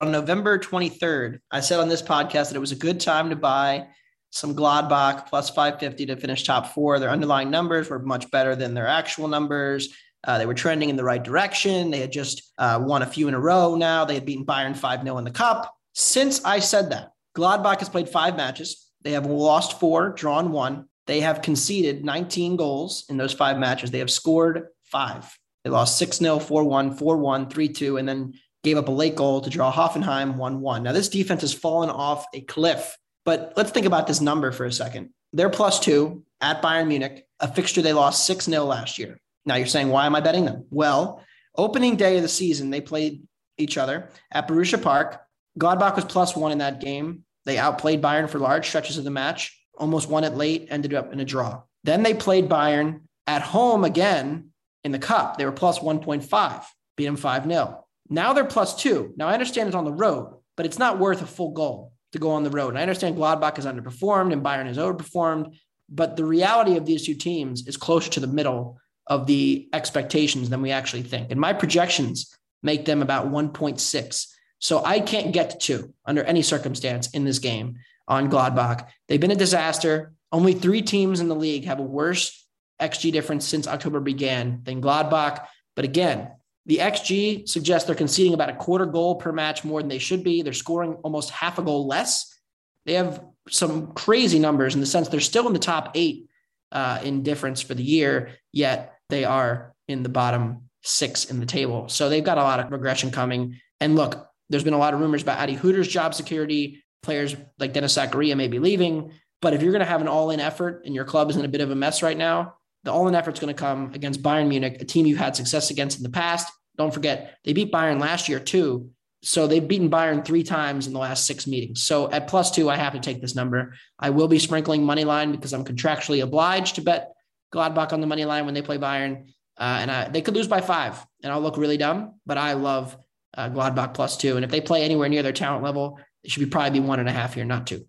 [0.00, 3.36] On November 23rd, I said on this podcast that it was a good time to
[3.36, 3.88] buy
[4.32, 6.98] some Gladbach plus 550 to finish top four.
[6.98, 9.94] Their underlying numbers were much better than their actual numbers.
[10.24, 11.90] Uh, they were trending in the right direction.
[11.90, 14.06] They had just uh, won a few in a row now.
[14.06, 15.74] They had beaten Bayern 5 0 in the Cup.
[15.94, 18.90] Since I said that, Gladbach has played five matches.
[19.02, 20.86] They have lost four, drawn one.
[21.06, 23.90] They have conceded 19 goals in those five matches.
[23.90, 25.30] They have scored five.
[25.64, 28.32] They lost 6 0, 4 1, 4 1, 3 2, and then
[28.64, 30.82] gave up a late goal to draw Hoffenheim 1 1.
[30.84, 34.64] Now, this defense has fallen off a cliff but let's think about this number for
[34.64, 35.10] a second.
[35.32, 39.20] They're plus two at Bayern Munich, a fixture they lost 6 0 last year.
[39.46, 40.66] Now you're saying, why am I betting them?
[40.70, 41.24] Well,
[41.56, 43.22] opening day of the season, they played
[43.58, 45.20] each other at Borussia Park.
[45.58, 47.24] Gladbach was plus one in that game.
[47.44, 51.12] They outplayed Bayern for large stretches of the match, almost won it late, ended up
[51.12, 51.62] in a draw.
[51.84, 54.50] Then they played Bayern at home again
[54.84, 55.36] in the cup.
[55.36, 56.64] They were plus 1.5,
[56.96, 57.84] beat them 5 0.
[58.08, 59.12] Now they're plus two.
[59.16, 62.18] Now I understand it's on the road, but it's not worth a full goal to
[62.18, 62.70] go on the road.
[62.70, 65.56] And I understand Gladbach has underperformed and Bayern has overperformed,
[65.88, 70.48] but the reality of these two teams is closer to the middle of the expectations
[70.48, 71.30] than we actually think.
[71.30, 74.26] And my projections make them about 1.6.
[74.58, 78.86] So I can't get to two under any circumstance in this game on Gladbach.
[79.08, 80.12] They've been a disaster.
[80.30, 82.46] Only three teams in the league have a worse
[82.80, 85.46] XG difference since October began than Gladbach.
[85.74, 86.30] But again,
[86.66, 90.22] the XG suggests they're conceding about a quarter goal per match more than they should
[90.22, 90.42] be.
[90.42, 92.38] They're scoring almost half a goal less.
[92.86, 96.28] They have some crazy numbers in the sense they're still in the top eight
[96.70, 101.46] uh, in difference for the year, yet they are in the bottom six in the
[101.46, 101.88] table.
[101.88, 103.60] So they've got a lot of regression coming.
[103.80, 106.82] And look, there's been a lot of rumors about Adi Hütter's job security.
[107.02, 109.12] Players like Denis Zakaria may be leaving.
[109.40, 111.44] But if you're going to have an all in effort and your club is in
[111.44, 114.48] a bit of a mess right now, the all-in effort's going to come against Bayern
[114.48, 116.52] Munich, a team you've had success against in the past.
[116.76, 118.90] Don't forget, they beat Bayern last year too.
[119.24, 121.84] So they've beaten Bayern three times in the last six meetings.
[121.84, 123.74] So at plus two, I have to take this number.
[123.98, 127.12] I will be sprinkling money line because I'm contractually obliged to bet
[127.54, 129.28] Gladbach on the money line when they play Bayern.
[129.56, 132.18] Uh, and I, they could lose by five, and I'll look really dumb.
[132.26, 132.96] But I love
[133.36, 134.34] uh, Gladbach plus two.
[134.36, 136.98] And if they play anywhere near their talent level, it should be probably be one
[136.98, 137.86] and a half here, not two.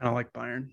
[0.00, 0.70] Kind of like Bayern.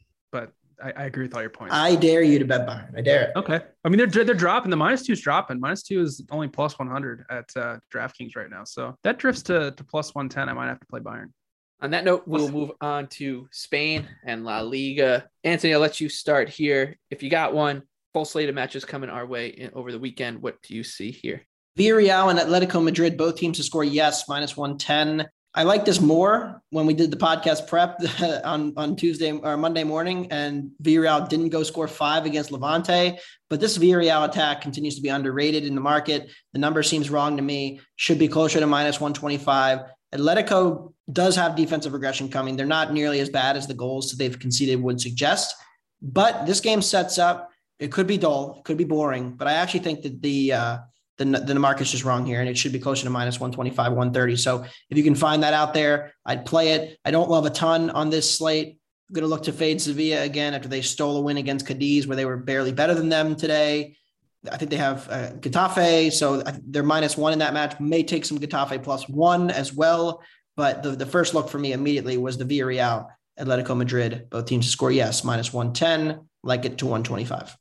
[0.83, 1.73] I, I agree with all your points.
[1.73, 2.97] I dare you to bet Bayern.
[2.97, 3.31] I dare it.
[3.37, 3.61] Okay.
[3.85, 4.69] I mean, they're they're dropping.
[4.69, 5.59] The minus two is dropping.
[5.59, 8.63] Minus two is only plus 100 at uh, DraftKings right now.
[8.65, 10.49] So that drifts to, to plus 110.
[10.49, 11.27] I might have to play Bayern.
[11.81, 15.27] On that note, we'll move on to Spain and La Liga.
[15.43, 16.97] Anthony, I'll let you start here.
[17.09, 20.41] If you got one, full slate of matches coming our way in, over the weekend.
[20.41, 21.41] What do you see here?
[21.77, 25.27] Villarreal and Atletico Madrid, both teams to score yes, minus 110.
[25.55, 27.99] I like this more when we did the podcast prep
[28.43, 33.19] on, on Tuesday or Monday morning, and Villarreal didn't go score five against Levante.
[33.49, 36.31] But this Villarreal attack continues to be underrated in the market.
[36.53, 37.81] The number seems wrong to me.
[37.97, 39.81] Should be closer to minus 125.
[40.13, 42.55] Atletico does have defensive regression coming.
[42.55, 45.55] They're not nearly as bad as the goals that they've conceded would suggest.
[46.01, 47.51] But this game sets up.
[47.79, 50.77] It could be dull, it could be boring, but I actually think that the uh,
[51.17, 54.35] the, the market's just wrong here and it should be closer to minus 125 130
[54.35, 56.97] so if you can find that out there i'd play it.
[57.05, 58.77] I don't love a ton on this slate.
[59.09, 62.07] I'm going to look to fade sevilla again after they stole a win against cadiz
[62.07, 63.95] where they were barely better than them today.
[64.51, 67.79] I think they have uh, getafe so they're minus one in that match.
[67.79, 70.21] May take some getafe plus one as well
[70.55, 73.07] but the, the first look for me immediately was the villarreal
[73.39, 74.91] atletico madrid both teams to score.
[74.91, 77.55] Yes minus 110 like it to 125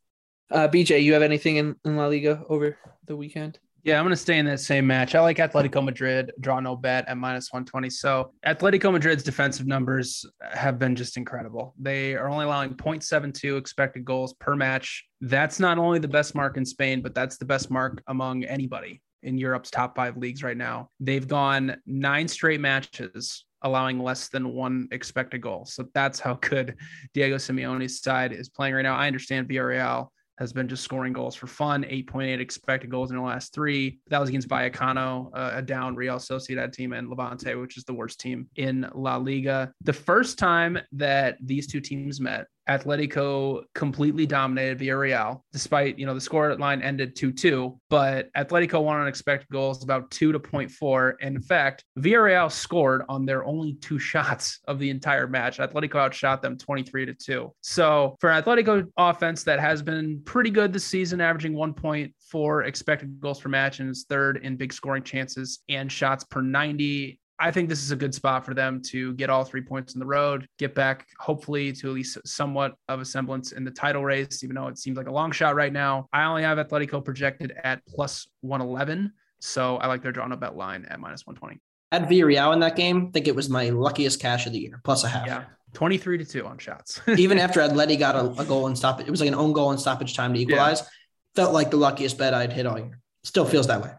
[0.53, 2.77] uh, BJ, you have anything in, in La Liga over
[3.07, 3.59] the weekend?
[3.85, 5.17] Yeah, I'm going to stay in that same match.
[5.17, 7.91] I like Atletico Madrid, draw no bet at minus 120.
[7.91, 11.75] So, Atletico Madrid's defensive numbers have been just incredible.
[11.81, 15.05] They are only allowing 0.72 expected goals per match.
[15.21, 19.03] That's not only the best mark in Spain, but that's the best mark among anybody
[19.25, 20.89] in Europe's top five leagues right now.
[21.01, 25.65] They've gone nine straight matches allowing less than one expected goal.
[25.65, 26.77] So, that's how good
[27.15, 28.95] Diego Simeone's side is playing right now.
[28.95, 30.07] I understand Villarreal
[30.43, 31.85] has been just scoring goals for fun.
[31.85, 34.01] 8.8 expected goals in the last three.
[34.09, 37.95] That was against Vallecano, uh, a down Real Sociedad team, and Levante, which is the
[37.95, 39.73] worst team in La Liga.
[39.83, 46.15] The first time that these two teams met, Atletico completely dominated Villarreal, despite, you know,
[46.15, 47.79] the score line ended 2 2.
[47.91, 51.15] But Atletico won on expected goals about 2 to 0.4.
[51.21, 55.59] And in fact, Villarreal scored on their only two shots of the entire match.
[55.59, 57.53] Atletico outshot them 23 to 2.
[57.61, 63.21] So for an Atletico offense that has been pretty good this season, averaging 1.4 expected
[63.21, 67.19] goals per match and is third in big scoring chances and shots per 90.
[67.43, 69.99] I think this is a good spot for them to get all three points in
[69.99, 74.05] the road, get back hopefully to at least somewhat of a semblance in the title
[74.05, 76.07] race, even though it seems like a long shot right now.
[76.13, 79.13] I only have Atletico projected at plus 111.
[79.41, 81.61] So I like their draw no bet line at minus 120.
[81.91, 84.81] At Villarreal in that game, I think it was my luckiest cash of the year,
[84.85, 85.27] plus a half.
[85.27, 85.45] Yeah.
[85.73, 87.01] 23 to 2 on shots.
[87.09, 89.53] Even after Atleti got a, a goal and stop it, it was like an own
[89.53, 90.81] goal and stoppage time to equalize.
[90.81, 90.87] Yeah.
[91.35, 93.01] Felt like the luckiest bet I'd hit all year.
[93.25, 93.91] Still feels that way.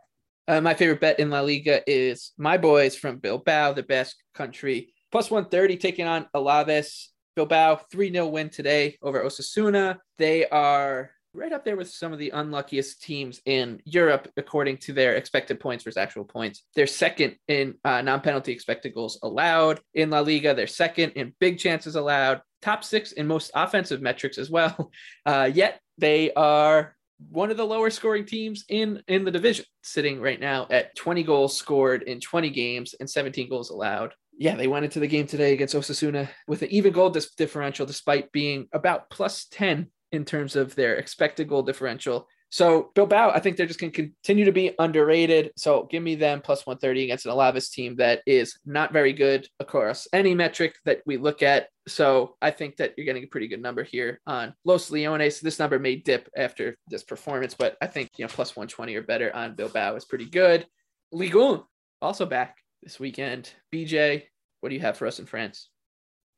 [0.48, 4.94] Uh, my favorite bet in La Liga is my boys from Bilbao, the Basque country,
[5.12, 7.08] plus 130 taking on Alaves.
[7.36, 9.98] Bilbao 3 0 win today over Osasuna.
[10.20, 14.94] They are right up there with some of the unluckiest teams in Europe, according to
[14.94, 16.64] their expected points versus actual points.
[16.76, 20.54] They're second in uh, non penalty expected goals allowed in La Liga.
[20.54, 24.91] They're second in big chances allowed, top six in most offensive metrics as well.
[25.26, 26.98] Uh, yet they are
[27.30, 31.24] one of the lower scoring teams in in the division sitting right now at 20
[31.24, 34.14] goals scored in 20 games and 17 goals allowed.
[34.38, 37.86] Yeah they went into the game today against osasuna with an even goal dis- differential
[37.86, 43.39] despite being about plus 10 in terms of their expected goal differential so Bilbao, I
[43.39, 45.54] think they're just going to continue to be underrated.
[45.58, 49.47] So give me them plus 130 against an Alaves team that is not very good
[49.60, 51.70] across any metric that we look at.
[51.88, 55.39] So I think that you're getting a pretty good number here on Los Leones.
[55.39, 59.01] This number may dip after this performance, but I think you know plus 120 or
[59.01, 60.68] better on Bilbao is pretty good.
[61.12, 61.64] Ligue 1
[62.04, 63.49] also back this weekend.
[63.74, 64.26] BJ,
[64.60, 65.72] what do you have for us in France?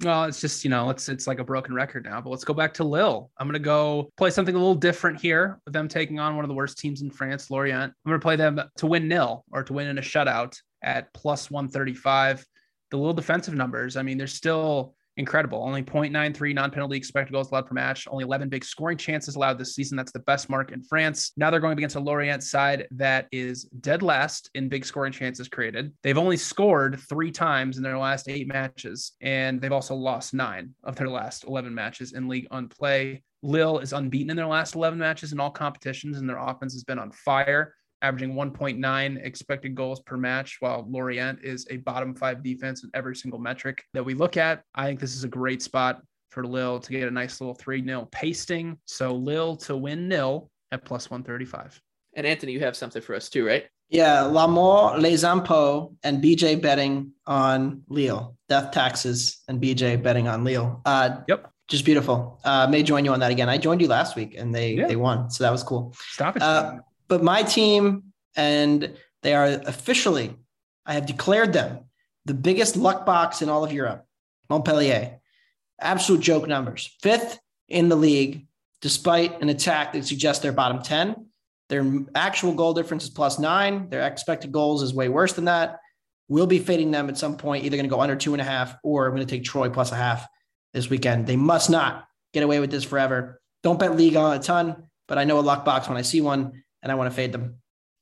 [0.03, 2.53] Well, it's just, you know, it's it's like a broken record now, but let's go
[2.53, 3.31] back to Lille.
[3.37, 6.49] I'm to go play something a little different here with them taking on one of
[6.49, 7.93] the worst teams in France, Lorient.
[8.05, 11.49] I'm to play them to win nil or to win in a shutout at plus
[11.49, 12.45] 135.
[12.91, 15.63] The little defensive numbers, I mean, they're still incredible.
[15.63, 18.07] Only 0.93 non-penalty expected goals allowed per match.
[18.09, 19.95] Only 11 big scoring chances allowed this season.
[19.95, 21.31] That's the best mark in France.
[21.37, 25.47] Now they're going against a Lorient side that is dead last in big scoring chances
[25.47, 25.93] created.
[26.03, 30.71] They've only scored three times in their last eight matches, and they've also lost nine
[30.83, 33.23] of their last 11 matches in Ligue 1 play.
[33.41, 36.83] Lille is unbeaten in their last 11 matches in all competitions, and their offense has
[36.83, 37.73] been on fire
[38.05, 43.15] averaging 1.9 expected goals per match, while Lorient is a bottom five defense in every
[43.15, 44.61] single metric that we look at.
[44.75, 47.83] I think this is a great spot for Lille to get a nice little 3
[47.83, 48.77] 0 pasting.
[48.85, 51.81] So Lille to win nil at plus 135.
[52.15, 53.65] And Anthony, you have something for us too, right?
[53.89, 58.35] Yeah, L'Amour, Les Impôts, and BJ betting on Lille.
[58.49, 60.81] Death taxes and BJ betting on Lille.
[60.85, 61.49] Uh, yep.
[61.67, 62.39] Just beautiful.
[62.43, 63.49] Uh, may join you on that again.
[63.49, 64.87] I joined you last week and they Yeah.
[64.87, 65.93] they won, so that was cool.
[65.97, 66.41] Stop it.
[66.43, 66.77] Uh,
[67.07, 70.35] but my team, and they are officially,
[70.85, 71.85] I have declared them
[72.25, 74.05] the biggest luck box in all of Europe.
[74.49, 75.19] Montpellier,
[75.79, 78.47] absolute joke numbers, fifth in the league,
[78.81, 81.27] despite an attack that suggests they're bottom ten.
[81.69, 83.89] Their actual goal difference is plus nine.
[83.89, 85.79] Their expected goals is way worse than that.
[86.27, 88.45] We'll be fading them at some point, either going to go under two and a
[88.45, 90.27] half, or I'm going to take Troyes plus a half
[90.73, 91.25] this weekend.
[91.25, 93.41] They must not get away with this forever.
[93.63, 96.21] Don't bet Ligue 1 a ton, but I know a luck box when I see
[96.21, 97.55] one, and I want to fade them.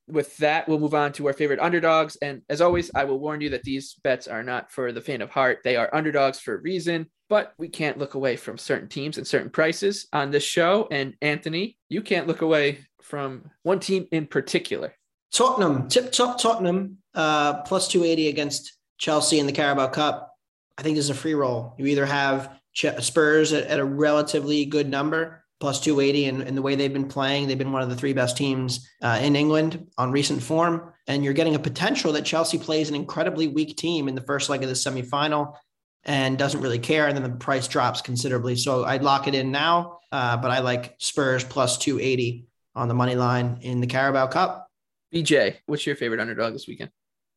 [0.10, 2.18] with that, we'll move on to our favorite underdogs.
[2.18, 5.24] And as always, I will warn you that these bets are not for the faint
[5.24, 5.60] of heart.
[5.64, 9.26] They are underdogs for a reason, but we can't look away from certain teams and
[9.26, 10.90] certain prices on this show.
[10.92, 14.94] And Anthony, you can't look away from one team in particular.
[15.32, 20.34] Tottenham, tip top Tottenham, uh, plus 280 against Chelsea in the Carabao Cup.
[20.78, 21.76] I think this is a free roll.
[21.78, 22.60] You either have
[23.00, 27.08] Spurs at, at a relatively good number, plus 280, and, and the way they've been
[27.08, 30.92] playing, they've been one of the three best teams uh, in England on recent form.
[31.08, 34.50] And you're getting a potential that Chelsea plays an incredibly weak team in the first
[34.50, 35.56] leg of the semifinal
[36.04, 37.08] and doesn't really care.
[37.08, 38.58] And then the price drops considerably.
[38.58, 42.46] So I'd lock it in now, uh, but I like Spurs plus 280
[42.76, 44.68] on the money line in the Carabao Cup.
[45.16, 46.90] BJ, what's your favorite underdog this weekend?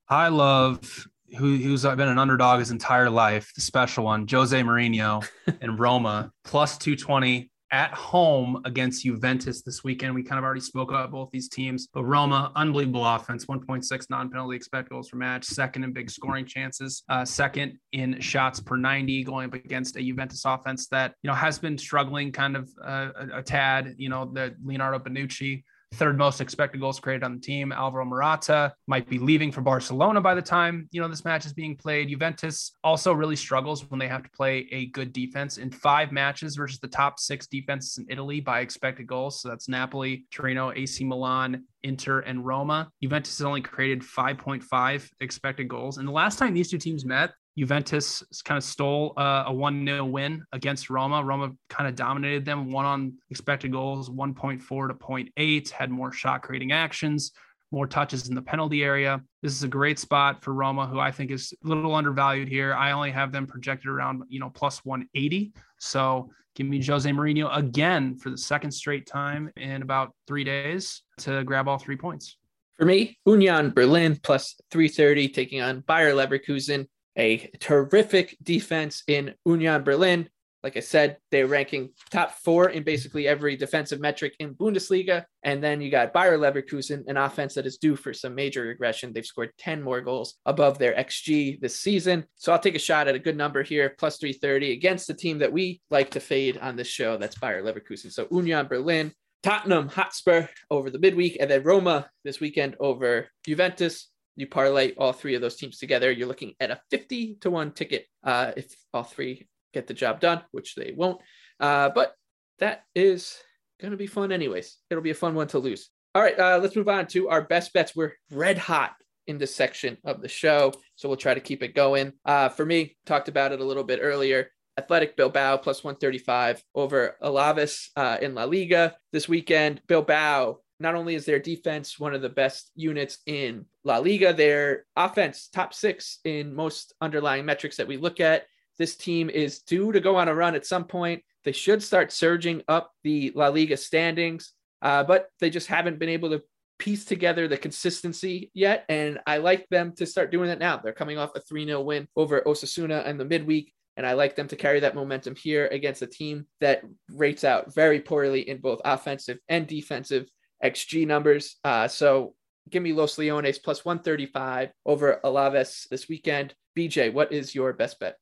[0.08, 1.06] I love
[1.38, 5.24] who, who's been an underdog his entire life, the special one, Jose Mourinho
[5.60, 10.14] in Roma, plus 220 at home against Juventus this weekend.
[10.14, 14.30] We kind of already spoke about both these teams, but Roma, unbelievable offense, 1.6 non
[14.30, 18.76] penalty expected goals per match, second in big scoring chances, uh, second in shots per
[18.76, 22.70] 90, going up against a Juventus offense that, you know, has been struggling kind of
[22.84, 25.64] uh, a, a tad, you know, the Leonardo Bonucci
[25.94, 27.72] third most expected goals created on the team.
[27.72, 31.52] Alvaro Morata might be leaving for Barcelona by the time, you know, this match is
[31.52, 32.08] being played.
[32.08, 36.56] Juventus also really struggles when they have to play a good defense in five matches
[36.56, 39.40] versus the top six defenses in Italy by expected goals.
[39.40, 42.90] So that's Napoli, Torino, AC Milan, Inter, and Roma.
[43.02, 45.98] Juventus has only created 5.5 expected goals.
[45.98, 49.86] And the last time these two teams met, Juventus kind of stole uh, a 1
[49.86, 51.24] 0 win against Roma.
[51.24, 56.42] Roma kind of dominated them, one on expected goals, 1.4 to 0.8, had more shot
[56.42, 57.32] creating actions,
[57.70, 59.22] more touches in the penalty area.
[59.42, 62.74] This is a great spot for Roma, who I think is a little undervalued here.
[62.74, 65.52] I only have them projected around, you know, plus 180.
[65.78, 71.02] So give me Jose Mourinho again for the second straight time in about three days
[71.18, 72.36] to grab all three points.
[72.76, 76.86] For me, Union Berlin plus 330 taking on Bayer Leverkusen
[77.16, 80.28] a terrific defense in Union Berlin.
[80.62, 85.24] Like I said, they're ranking top four in basically every defensive metric in Bundesliga.
[85.44, 89.12] And then you got Bayer Leverkusen, an offense that is due for some major regression.
[89.12, 92.24] They've scored 10 more goals above their XG this season.
[92.34, 95.38] So I'll take a shot at a good number here, plus 330 against the team
[95.38, 97.16] that we like to fade on this show.
[97.16, 98.10] That's Bayer Leverkusen.
[98.10, 99.12] So Union Berlin,
[99.44, 105.12] Tottenham Hotspur over the midweek, and then Roma this weekend over Juventus you parlay all
[105.12, 108.74] three of those teams together, you're looking at a 50 to 1 ticket uh, if
[108.92, 111.20] all three get the job done, which they won't.
[111.58, 112.14] Uh, but
[112.58, 113.36] that is
[113.80, 114.76] going to be fun, anyways.
[114.90, 115.90] It'll be a fun one to lose.
[116.14, 117.94] All right, uh, let's move on to our best bets.
[117.94, 118.92] We're red hot
[119.26, 122.12] in this section of the show, so we'll try to keep it going.
[122.24, 124.50] Uh, for me, talked about it a little bit earlier.
[124.78, 129.80] Athletic Bilbao plus 135 over Alaves uh, in La Liga this weekend.
[129.86, 134.84] Bilbao not only is their defense one of the best units in La Liga, their
[134.96, 138.44] offense top six in most underlying metrics that we look at.
[138.78, 141.22] This team is due to go on a run at some point.
[141.44, 144.52] They should start surging up the La Liga standings,
[144.82, 146.42] uh, but they just haven't been able to
[146.78, 148.84] piece together the consistency yet.
[148.88, 150.76] And I like them to start doing that now.
[150.76, 153.72] They're coming off a 3 0 win over Osasuna in the midweek.
[153.96, 157.74] And I like them to carry that momentum here against a team that rates out
[157.74, 160.28] very poorly in both offensive and defensive
[160.62, 161.56] XG numbers.
[161.64, 162.34] Uh, so
[162.70, 166.54] give me Los Leones plus 135 over Alaves this weekend.
[166.76, 168.16] BJ, what is your best bet?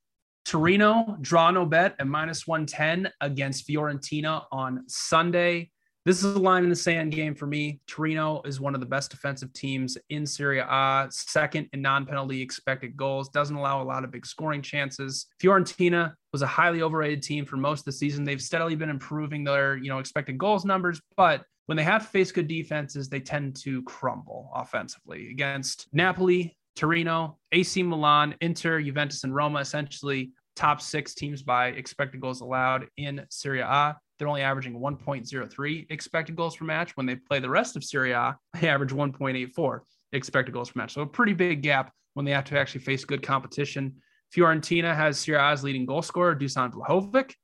[0.45, 5.71] Torino, draw no bet at minus 110 against Fiorentina on Sunday.
[6.05, 7.81] This is a line in the sand game for me.
[7.87, 12.43] Torino is one of the best defensive teams in Serie A, second in non penalty
[12.43, 15.27] expected goals, doesn't allow a lot of big scoring chances.
[15.43, 18.23] Fiorentina was a highly overrated team for most of the season.
[18.23, 22.09] They've steadily been improving their, you know, expected goals numbers, but when they have to
[22.09, 29.25] face good defenses, they tend to crumble offensively against Napoli, Torino, AC Milan, Inter, Juventus,
[29.25, 33.97] and Roma, essentially top six teams by expected goals allowed in Serie A.
[34.19, 36.97] They're only averaging 1.03 expected goals per match.
[36.97, 39.81] When they play the rest of Serie A, they average 1.84
[40.13, 40.95] expected goals per match.
[40.95, 43.95] So a pretty big gap when they have to actually face good competition.
[44.35, 47.35] Fiorentina has Serie A's leading goal scorer, Dusan Vlahovic.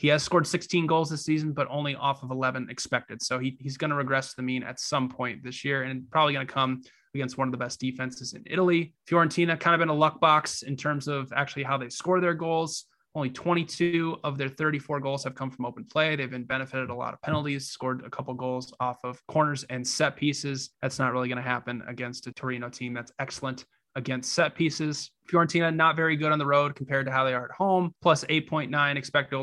[0.00, 3.20] He has scored 16 goals this season, but only off of 11 expected.
[3.20, 6.10] So he, he's going to regress to the mean at some point this year and
[6.10, 6.80] probably going to come
[7.14, 8.94] against one of the best defenses in Italy.
[9.06, 12.32] Fiorentina kind of in a luck box in terms of actually how they score their
[12.32, 12.86] goals.
[13.14, 16.16] Only 22 of their 34 goals have come from open play.
[16.16, 19.86] They've been benefited a lot of penalties, scored a couple goals off of corners and
[19.86, 20.70] set pieces.
[20.80, 25.10] That's not really going to happen against a Torino team that's excellent against set pieces.
[25.30, 28.24] Fiorentina not very good on the road compared to how they are at home, plus
[28.24, 29.36] 8.9 expected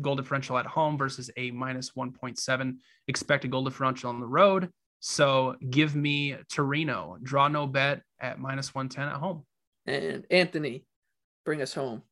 [0.00, 2.76] goal differential at home versus a minus 1.7
[3.08, 4.70] expected goal differential on the road.
[5.00, 9.44] So give me Torino, draw no bet at minus 110 at home.
[9.86, 10.84] And Anthony,
[11.44, 12.02] bring us home.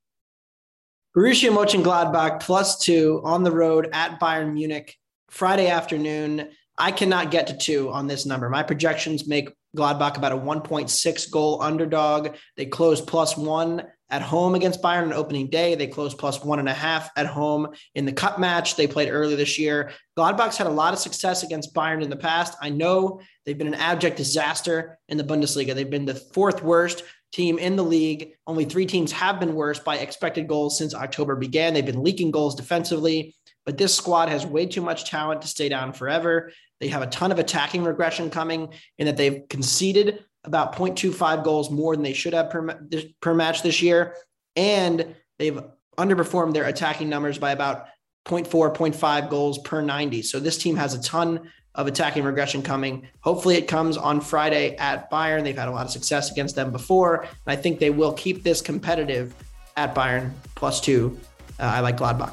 [1.16, 4.97] Borussia Mönchengladbach plus two on the road at Bayern Munich
[5.30, 6.51] Friday afternoon.
[6.78, 8.51] I cannot get to two on this number.
[8.51, 12.37] My projections make Gladbach about a 1.6 goal underdog.
[12.57, 15.74] They close plus one at home against Bayern on opening day.
[15.74, 19.11] They closed plus one and a half at home in the cup match they played
[19.11, 19.90] earlier this year.
[20.16, 22.57] Gladbach's had a lot of success against Bayern in the past.
[22.61, 25.74] I know they've been an abject disaster in the Bundesliga.
[25.74, 27.02] They've been the fourth worst
[27.32, 28.32] team in the league.
[28.46, 31.74] Only three teams have been worse by expected goals since October began.
[31.74, 33.34] They've been leaking goals defensively,
[33.64, 36.52] but this squad has way too much talent to stay down forever.
[36.80, 41.70] They have a ton of attacking regression coming in that they've conceded about 0.25 goals
[41.70, 42.80] more than they should have per,
[43.20, 44.14] per match this year.
[44.55, 45.61] And they've
[45.99, 47.86] underperformed their attacking numbers by about
[48.26, 50.22] 0.4, 0.5 goals per 90.
[50.22, 53.07] So this team has a ton of attacking regression coming.
[53.20, 55.44] Hopefully it comes on Friday at Bayern.
[55.44, 57.22] They've had a lot of success against them before.
[57.22, 59.34] And I think they will keep this competitive
[59.76, 61.18] at Bayern plus two.
[61.61, 62.32] Uh, I like Gladbach.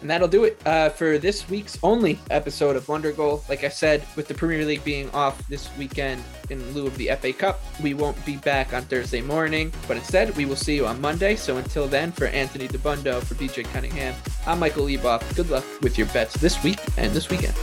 [0.00, 3.46] And that'll do it uh, for this week's only episode of Wondergoal.
[3.48, 7.10] Like I said, with the Premier League being off this weekend in lieu of the
[7.20, 10.86] FA Cup, we won't be back on Thursday morning, but instead we will see you
[10.86, 11.34] on Monday.
[11.34, 14.14] So until then, for Anthony Dabbundo, for BJ Cunningham,
[14.46, 15.34] I'm Michael Leboff.
[15.34, 17.54] Good luck with your bets this week and this weekend.